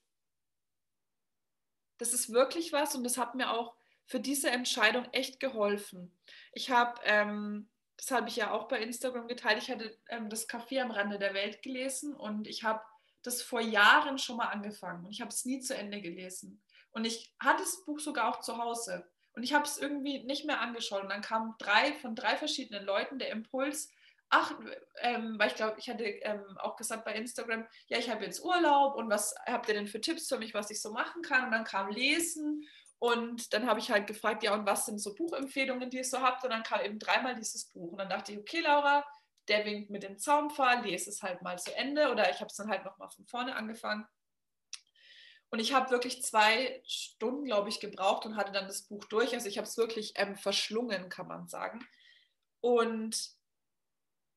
[1.99, 3.77] das ist wirklich was und das hat mir auch
[4.07, 6.13] für diese Entscheidung echt geholfen.
[6.53, 10.49] Ich habe, ähm, das habe ich ja auch bei Instagram geteilt, ich hatte ähm, das
[10.49, 12.83] Café am Rande der Welt gelesen und ich habe
[13.23, 16.63] das vor Jahren schon mal angefangen und ich habe es nie zu Ende gelesen.
[16.93, 19.11] Und ich hatte das Buch sogar auch zu Hause.
[19.33, 21.03] Und ich habe es irgendwie nicht mehr angeschaut.
[21.03, 23.91] Und dann kamen drei von drei verschiedenen Leuten der Impuls,
[24.31, 24.53] ach,
[25.01, 28.43] ähm, weil ich glaube, ich hatte ähm, auch gesagt bei Instagram, ja, ich habe jetzt
[28.45, 31.47] Urlaub und was habt ihr denn für Tipps für mich, was ich so machen kann?
[31.47, 32.67] Und dann kam Lesen
[32.99, 36.21] und dann habe ich halt gefragt, ja, und was sind so Buchempfehlungen, die ihr so
[36.21, 36.45] habt?
[36.45, 37.93] Und dann kam eben dreimal dieses Buch.
[37.93, 39.05] Und dann dachte ich, okay, Laura,
[39.49, 42.57] der winkt mit dem Zaunpfahl, lese es halt mal zu Ende oder ich habe es
[42.57, 44.07] dann halt nochmal von vorne angefangen.
[45.51, 49.35] Und ich habe wirklich zwei Stunden, glaube ich, gebraucht und hatte dann das Buch durch.
[49.35, 51.87] Also ich habe es wirklich ähm, verschlungen, kann man sagen.
[52.61, 53.31] Und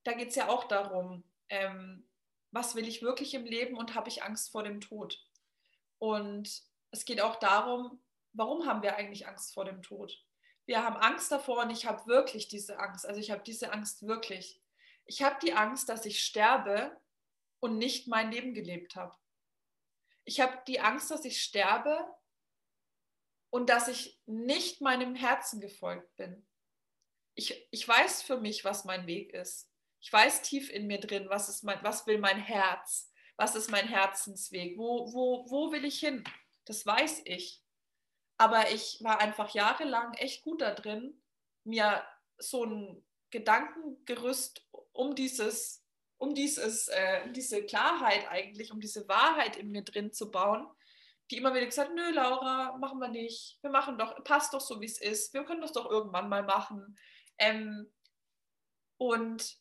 [0.04, 2.08] da geht es ja auch darum, ähm,
[2.52, 5.20] was will ich wirklich im Leben und habe ich Angst vor dem Tod?
[5.98, 8.00] Und es geht auch darum,
[8.38, 10.24] warum haben wir eigentlich Angst vor dem Tod?
[10.66, 13.06] Wir haben Angst davor und ich habe wirklich diese Angst.
[13.06, 14.62] Also ich habe diese Angst wirklich.
[15.06, 17.00] Ich habe die Angst, dass ich sterbe
[17.60, 19.16] und nicht mein Leben gelebt habe
[20.28, 22.06] ich habe die Angst, dass ich sterbe
[23.50, 26.46] und dass ich nicht meinem Herzen gefolgt bin.
[27.34, 29.72] Ich, ich weiß für mich, was mein Weg ist.
[30.02, 33.72] Ich weiß tief in mir drin, was, ist mein, was will mein Herz, was ist
[33.72, 36.26] mein Herzensweg, wo, wo, wo will ich hin.
[36.66, 37.64] Das weiß ich.
[38.38, 41.22] Aber ich war einfach jahrelang echt gut da drin,
[41.64, 42.04] mir
[42.38, 45.84] so ein Gedankengerüst um dieses
[46.18, 50.68] um dieses, äh, diese Klarheit eigentlich, um diese Wahrheit in mir drin zu bauen,
[51.30, 53.60] die immer wieder gesagt, nö, Laura, machen wir nicht.
[53.62, 55.34] Wir machen doch, passt doch so, wie es ist.
[55.34, 56.98] Wir können das doch irgendwann mal machen.
[57.38, 57.92] Ähm,
[58.98, 59.58] und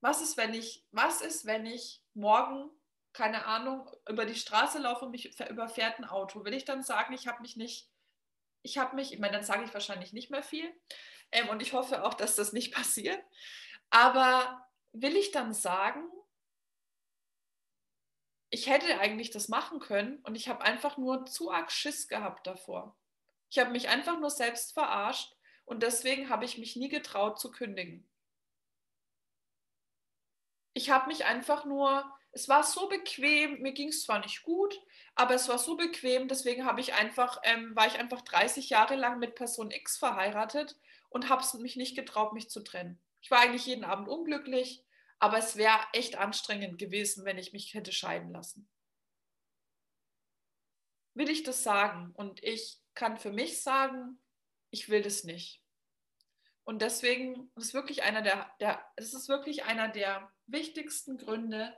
[0.00, 2.70] was ist, wenn ich, was ist, wenn ich morgen,
[3.12, 6.44] keine Ahnung, über die Straße laufe und mich überfährt ein Auto?
[6.44, 7.90] Will ich dann sagen, ich habe mich nicht,
[8.62, 10.72] ich habe mich, ich meine, dann sage ich wahrscheinlich nicht mehr viel.
[11.30, 13.22] Ähm, und ich hoffe auch, dass das nicht passiert.
[13.90, 16.04] Aber will ich dann sagen,
[18.50, 22.46] ich hätte eigentlich das machen können und ich habe einfach nur zu arg Schiss gehabt
[22.46, 22.94] davor.
[23.48, 25.34] Ich habe mich einfach nur selbst verarscht
[25.64, 28.06] und deswegen habe ich mich nie getraut zu kündigen.
[30.74, 34.80] Ich habe mich einfach nur, es war so bequem, mir ging es zwar nicht gut,
[35.14, 38.96] aber es war so bequem, deswegen habe ich einfach, ähm, war ich einfach 30 Jahre
[38.96, 40.76] lang mit Person X verheiratet
[41.10, 42.98] und habe es mich nicht getraut, mich zu trennen.
[43.20, 44.82] Ich war eigentlich jeden Abend unglücklich,
[45.18, 48.68] aber es wäre echt anstrengend gewesen, wenn ich mich hätte scheiden lassen.
[51.14, 52.12] Will ich das sagen?
[52.14, 54.18] Und ich kann für mich sagen,
[54.70, 55.62] ich will das nicht.
[56.64, 61.76] Und deswegen ist wirklich einer der, der es ist wirklich einer der wichtigsten Gründe,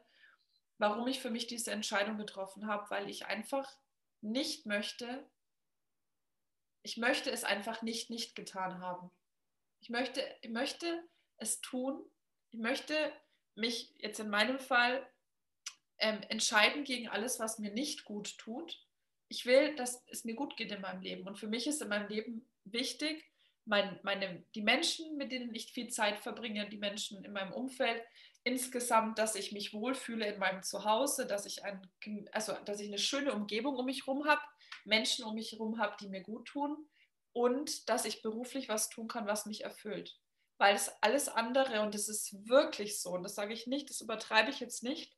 [0.90, 3.70] warum ich für mich diese Entscheidung getroffen habe, weil ich einfach
[4.20, 5.26] nicht möchte,
[6.82, 9.10] ich möchte es einfach nicht nicht getan haben.
[9.80, 11.02] Ich möchte, ich möchte
[11.38, 12.04] es tun.
[12.50, 12.94] Ich möchte
[13.54, 15.06] mich jetzt in meinem Fall
[15.98, 18.78] ähm, entscheiden gegen alles, was mir nicht gut tut.
[19.28, 21.26] Ich will, dass es mir gut geht in meinem Leben.
[21.26, 23.24] Und für mich ist in meinem Leben wichtig,
[23.64, 28.02] mein, meine, die Menschen, mit denen ich viel Zeit verbringe, die Menschen in meinem Umfeld,
[28.44, 31.82] insgesamt, dass ich mich wohlfühle in meinem Zuhause, dass ich, ein,
[32.32, 34.42] also, dass ich eine schöne Umgebung um mich herum habe,
[34.84, 36.88] Menschen um mich herum habe, die mir gut tun
[37.32, 40.18] und dass ich beruflich was tun kann, was mich erfüllt
[40.58, 44.00] weil es alles andere, und das ist wirklich so, und das sage ich nicht, das
[44.00, 45.16] übertreibe ich jetzt nicht,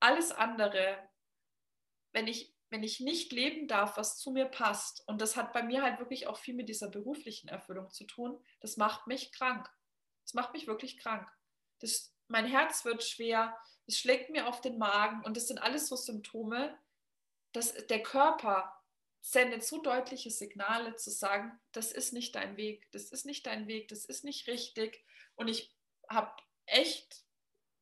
[0.00, 0.98] alles andere,
[2.12, 5.62] wenn ich, wenn ich nicht leben darf, was zu mir passt, und das hat bei
[5.62, 9.68] mir halt wirklich auch viel mit dieser beruflichen Erfüllung zu tun, das macht mich krank.
[10.22, 11.30] Das macht mich wirklich krank.
[11.80, 13.56] Das, mein Herz wird schwer,
[13.86, 16.76] es schlägt mir auf den Magen und das sind alles so Symptome,
[17.52, 18.72] dass der Körper
[19.20, 23.66] sendet so deutliche Signale zu sagen, das ist nicht dein Weg, das ist nicht dein
[23.68, 25.02] Weg, das ist nicht richtig.
[25.34, 25.74] Und ich
[26.08, 26.30] habe
[26.66, 27.24] echt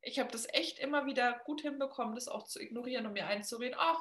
[0.03, 3.77] ich habe das echt immer wieder gut hinbekommen, das auch zu ignorieren und mir einzureden,
[3.79, 4.01] ach,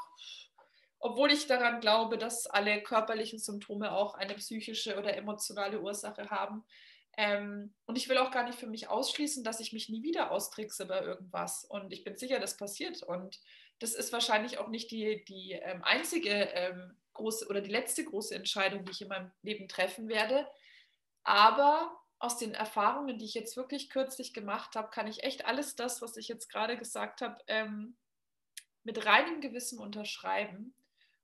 [0.97, 6.63] obwohl ich daran glaube, dass alle körperlichen Symptome auch eine psychische oder emotionale Ursache haben.
[7.17, 10.31] Ähm, und ich will auch gar nicht für mich ausschließen, dass ich mich nie wieder
[10.31, 11.65] austrickse bei irgendwas.
[11.65, 13.03] Und ich bin sicher, das passiert.
[13.03, 13.39] Und
[13.79, 18.33] das ist wahrscheinlich auch nicht die, die ähm, einzige ähm, große oder die letzte große
[18.33, 20.47] Entscheidung, die ich in meinem Leben treffen werde.
[21.23, 25.75] Aber aus den Erfahrungen, die ich jetzt wirklich kürzlich gemacht habe, kann ich echt alles
[25.75, 27.97] das, was ich jetzt gerade gesagt habe, ähm,
[28.83, 30.73] mit reinem Gewissen unterschreiben.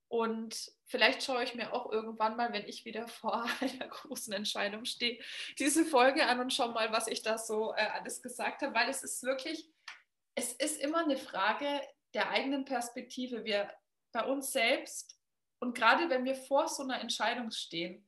[0.10, 4.86] Und vielleicht schaue ich mir auch irgendwann mal, wenn ich wieder vor einer großen Entscheidung
[4.86, 5.20] stehe,
[5.60, 8.90] diese Folge an und schaue mal, was ich da so äh, alles gesagt habe, weil
[8.90, 9.70] es ist wirklich,
[10.36, 11.82] es ist immer eine Frage
[12.14, 13.44] der eigenen Perspektive.
[13.44, 13.70] Wir
[14.14, 15.18] bei uns selbst
[15.60, 18.08] und gerade wenn wir vor so einer Entscheidung stehen,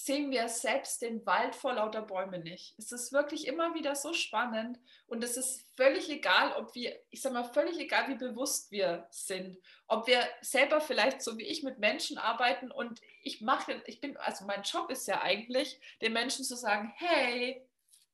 [0.00, 2.72] sehen wir selbst den Wald vor lauter Bäume nicht.
[2.78, 4.78] Es ist wirklich immer wieder so spannend
[5.08, 9.08] und es ist völlig egal, ob wir, ich sage mal, völlig egal, wie bewusst wir
[9.10, 14.00] sind, ob wir selber vielleicht so wie ich mit Menschen arbeiten und ich mache, ich
[14.00, 17.66] bin, also mein Job ist ja eigentlich, den Menschen zu sagen, hey,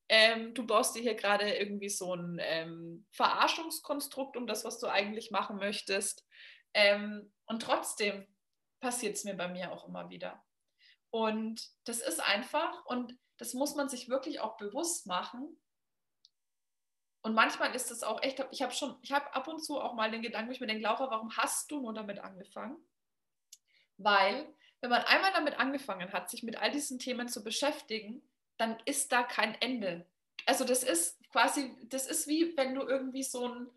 [0.08, 4.86] ähm, du baust dir hier gerade irgendwie so ein ähm, Verarschungskonstrukt um das, was du
[4.86, 6.26] eigentlich machen möchtest.
[6.72, 8.26] Ähm, und trotzdem
[8.80, 10.42] passiert es mir bei mir auch immer wieder.
[11.14, 15.56] Und das ist einfach und das muss man sich wirklich auch bewusst machen.
[17.22, 19.94] Und manchmal ist es auch echt, ich habe schon, ich habe ab und zu auch
[19.94, 22.84] mal den Gedanken, ich mir denke, Laura, warum hast du nur damit angefangen?
[23.96, 28.76] Weil, wenn man einmal damit angefangen hat, sich mit all diesen Themen zu beschäftigen, dann
[28.84, 30.04] ist da kein Ende.
[30.46, 33.70] Also das ist quasi, das ist wie wenn du irgendwie so, ein,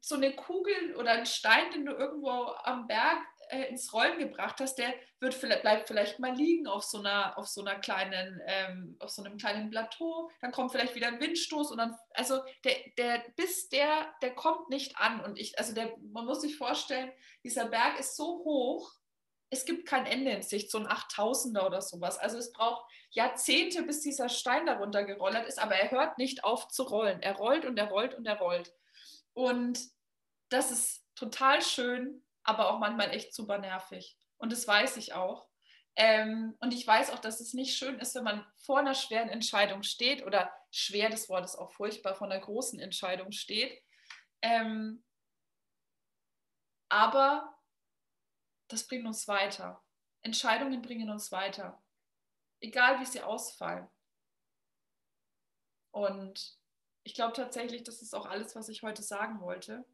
[0.00, 4.60] so eine Kugel oder einen Stein, den du irgendwo am Berg äh, ins Rollen gebracht
[4.60, 8.40] hast, der wird vielleicht, bleibt vielleicht mal liegen auf so einer, auf so einer kleinen,
[8.46, 12.40] ähm, auf so einem kleinen Plateau, dann kommt vielleicht wieder ein Windstoß und dann, also
[12.64, 15.20] der, der, bis der, der kommt nicht an.
[15.20, 17.12] Und ich, also der, man muss sich vorstellen,
[17.44, 18.92] dieser Berg ist so hoch,
[19.50, 22.18] es gibt kein Ende in Sicht, so ein 8000er oder sowas.
[22.18, 26.68] Also es braucht Jahrzehnte, bis dieser Stein darunter gerollert ist, aber er hört nicht auf
[26.68, 27.22] zu rollen.
[27.22, 28.74] Er rollt und er rollt und er rollt.
[29.32, 29.80] Und
[30.50, 34.16] das ist total schön, aber auch manchmal echt super nervig.
[34.38, 35.46] Und das weiß ich auch.
[35.96, 39.28] Ähm, und ich weiß auch, dass es nicht schön ist, wenn man vor einer schweren
[39.28, 43.82] Entscheidung steht oder schwer, das Wort ist auch furchtbar, vor einer großen Entscheidung steht.
[44.40, 45.04] Ähm,
[46.88, 47.54] aber
[48.68, 49.84] das bringt uns weiter.
[50.22, 51.82] Entscheidungen bringen uns weiter.
[52.60, 53.88] Egal wie sie ausfallen.
[55.90, 56.56] Und
[57.02, 59.84] ich glaube tatsächlich, das ist auch alles, was ich heute sagen wollte.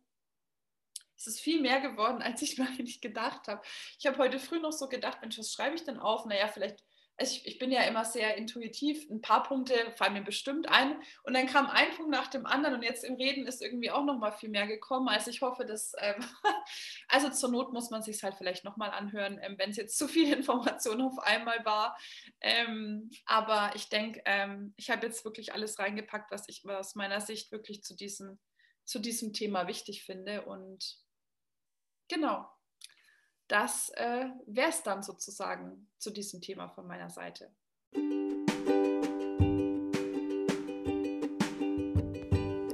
[1.17, 3.63] Es ist viel mehr geworden, als ich mir eigentlich gedacht habe.
[3.99, 6.27] Ich habe heute früh noch so gedacht, Mensch, was schreibe ich denn auf?
[6.27, 6.83] Naja, vielleicht,
[7.17, 11.01] also ich, ich bin ja immer sehr intuitiv, ein paar Punkte fallen mir bestimmt ein.
[11.23, 14.05] Und dann kam ein Punkt nach dem anderen und jetzt im Reden ist irgendwie auch
[14.05, 15.09] noch mal viel mehr gekommen.
[15.09, 16.25] Also ich hoffe, dass, ähm,
[17.09, 19.97] also zur Not muss man sich halt vielleicht noch mal anhören, ähm, wenn es jetzt
[19.97, 21.97] zu viel Information auf einmal war.
[22.41, 27.21] Ähm, aber ich denke, ähm, ich habe jetzt wirklich alles reingepackt, was ich aus meiner
[27.21, 28.41] Sicht wirklich zu diesem
[28.85, 30.43] zu diesem Thema wichtig finde.
[30.43, 31.04] Und
[32.09, 32.47] Genau.
[33.49, 37.51] Das äh, wäre es dann sozusagen zu diesem Thema von meiner Seite.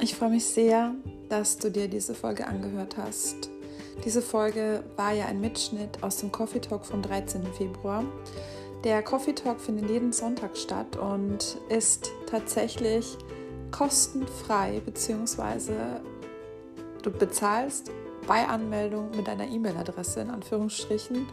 [0.01, 0.95] Ich freue mich sehr,
[1.28, 3.51] dass du dir diese Folge angehört hast.
[4.05, 7.45] Diese Folge war ja ein Mitschnitt aus dem Coffee Talk vom 13.
[7.53, 8.05] Februar.
[8.85, 13.18] Der Coffee Talk findet jeden Sonntag statt und ist tatsächlich
[13.70, 16.01] kostenfrei, beziehungsweise
[17.03, 17.91] du bezahlst
[18.27, 21.27] bei Anmeldung mit deiner E-Mail-Adresse in Anführungsstrichen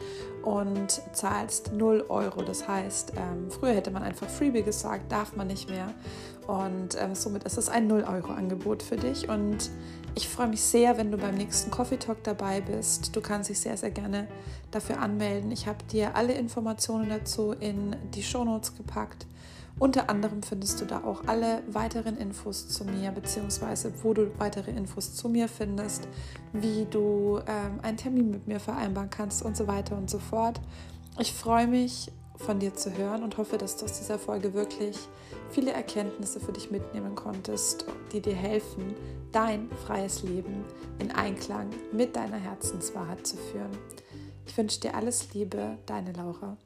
[0.44, 2.42] und zahlst 0 Euro.
[2.42, 5.94] Das heißt, ähm, früher hätte man einfach Freebie gesagt, darf man nicht mehr.
[6.48, 9.28] Und ähm, somit ist es ein 0-Euro-Angebot für dich.
[9.28, 9.70] Und
[10.16, 13.16] ich freue mich sehr, wenn du beim nächsten Coffee Talk dabei bist.
[13.16, 14.28] Du kannst dich sehr, sehr gerne
[14.72, 15.52] dafür anmelden.
[15.52, 19.28] Ich habe dir alle Informationen dazu in die Show Notes gepackt.
[19.80, 24.72] Unter anderem findest du da auch alle weiteren Infos zu mir, beziehungsweise wo du weitere
[24.72, 26.08] Infos zu mir findest,
[26.52, 30.60] wie du ähm, einen Termin mit mir vereinbaren kannst und so weiter und so fort.
[31.20, 34.98] Ich freue mich von dir zu hören und hoffe, dass du aus dieser Folge wirklich
[35.50, 38.96] viele Erkenntnisse für dich mitnehmen konntest, die dir helfen,
[39.32, 40.64] dein freies Leben
[41.00, 43.72] in Einklang mit deiner Herzenswahrheit zu führen.
[44.46, 46.58] Ich wünsche dir alles Liebe, deine Laura.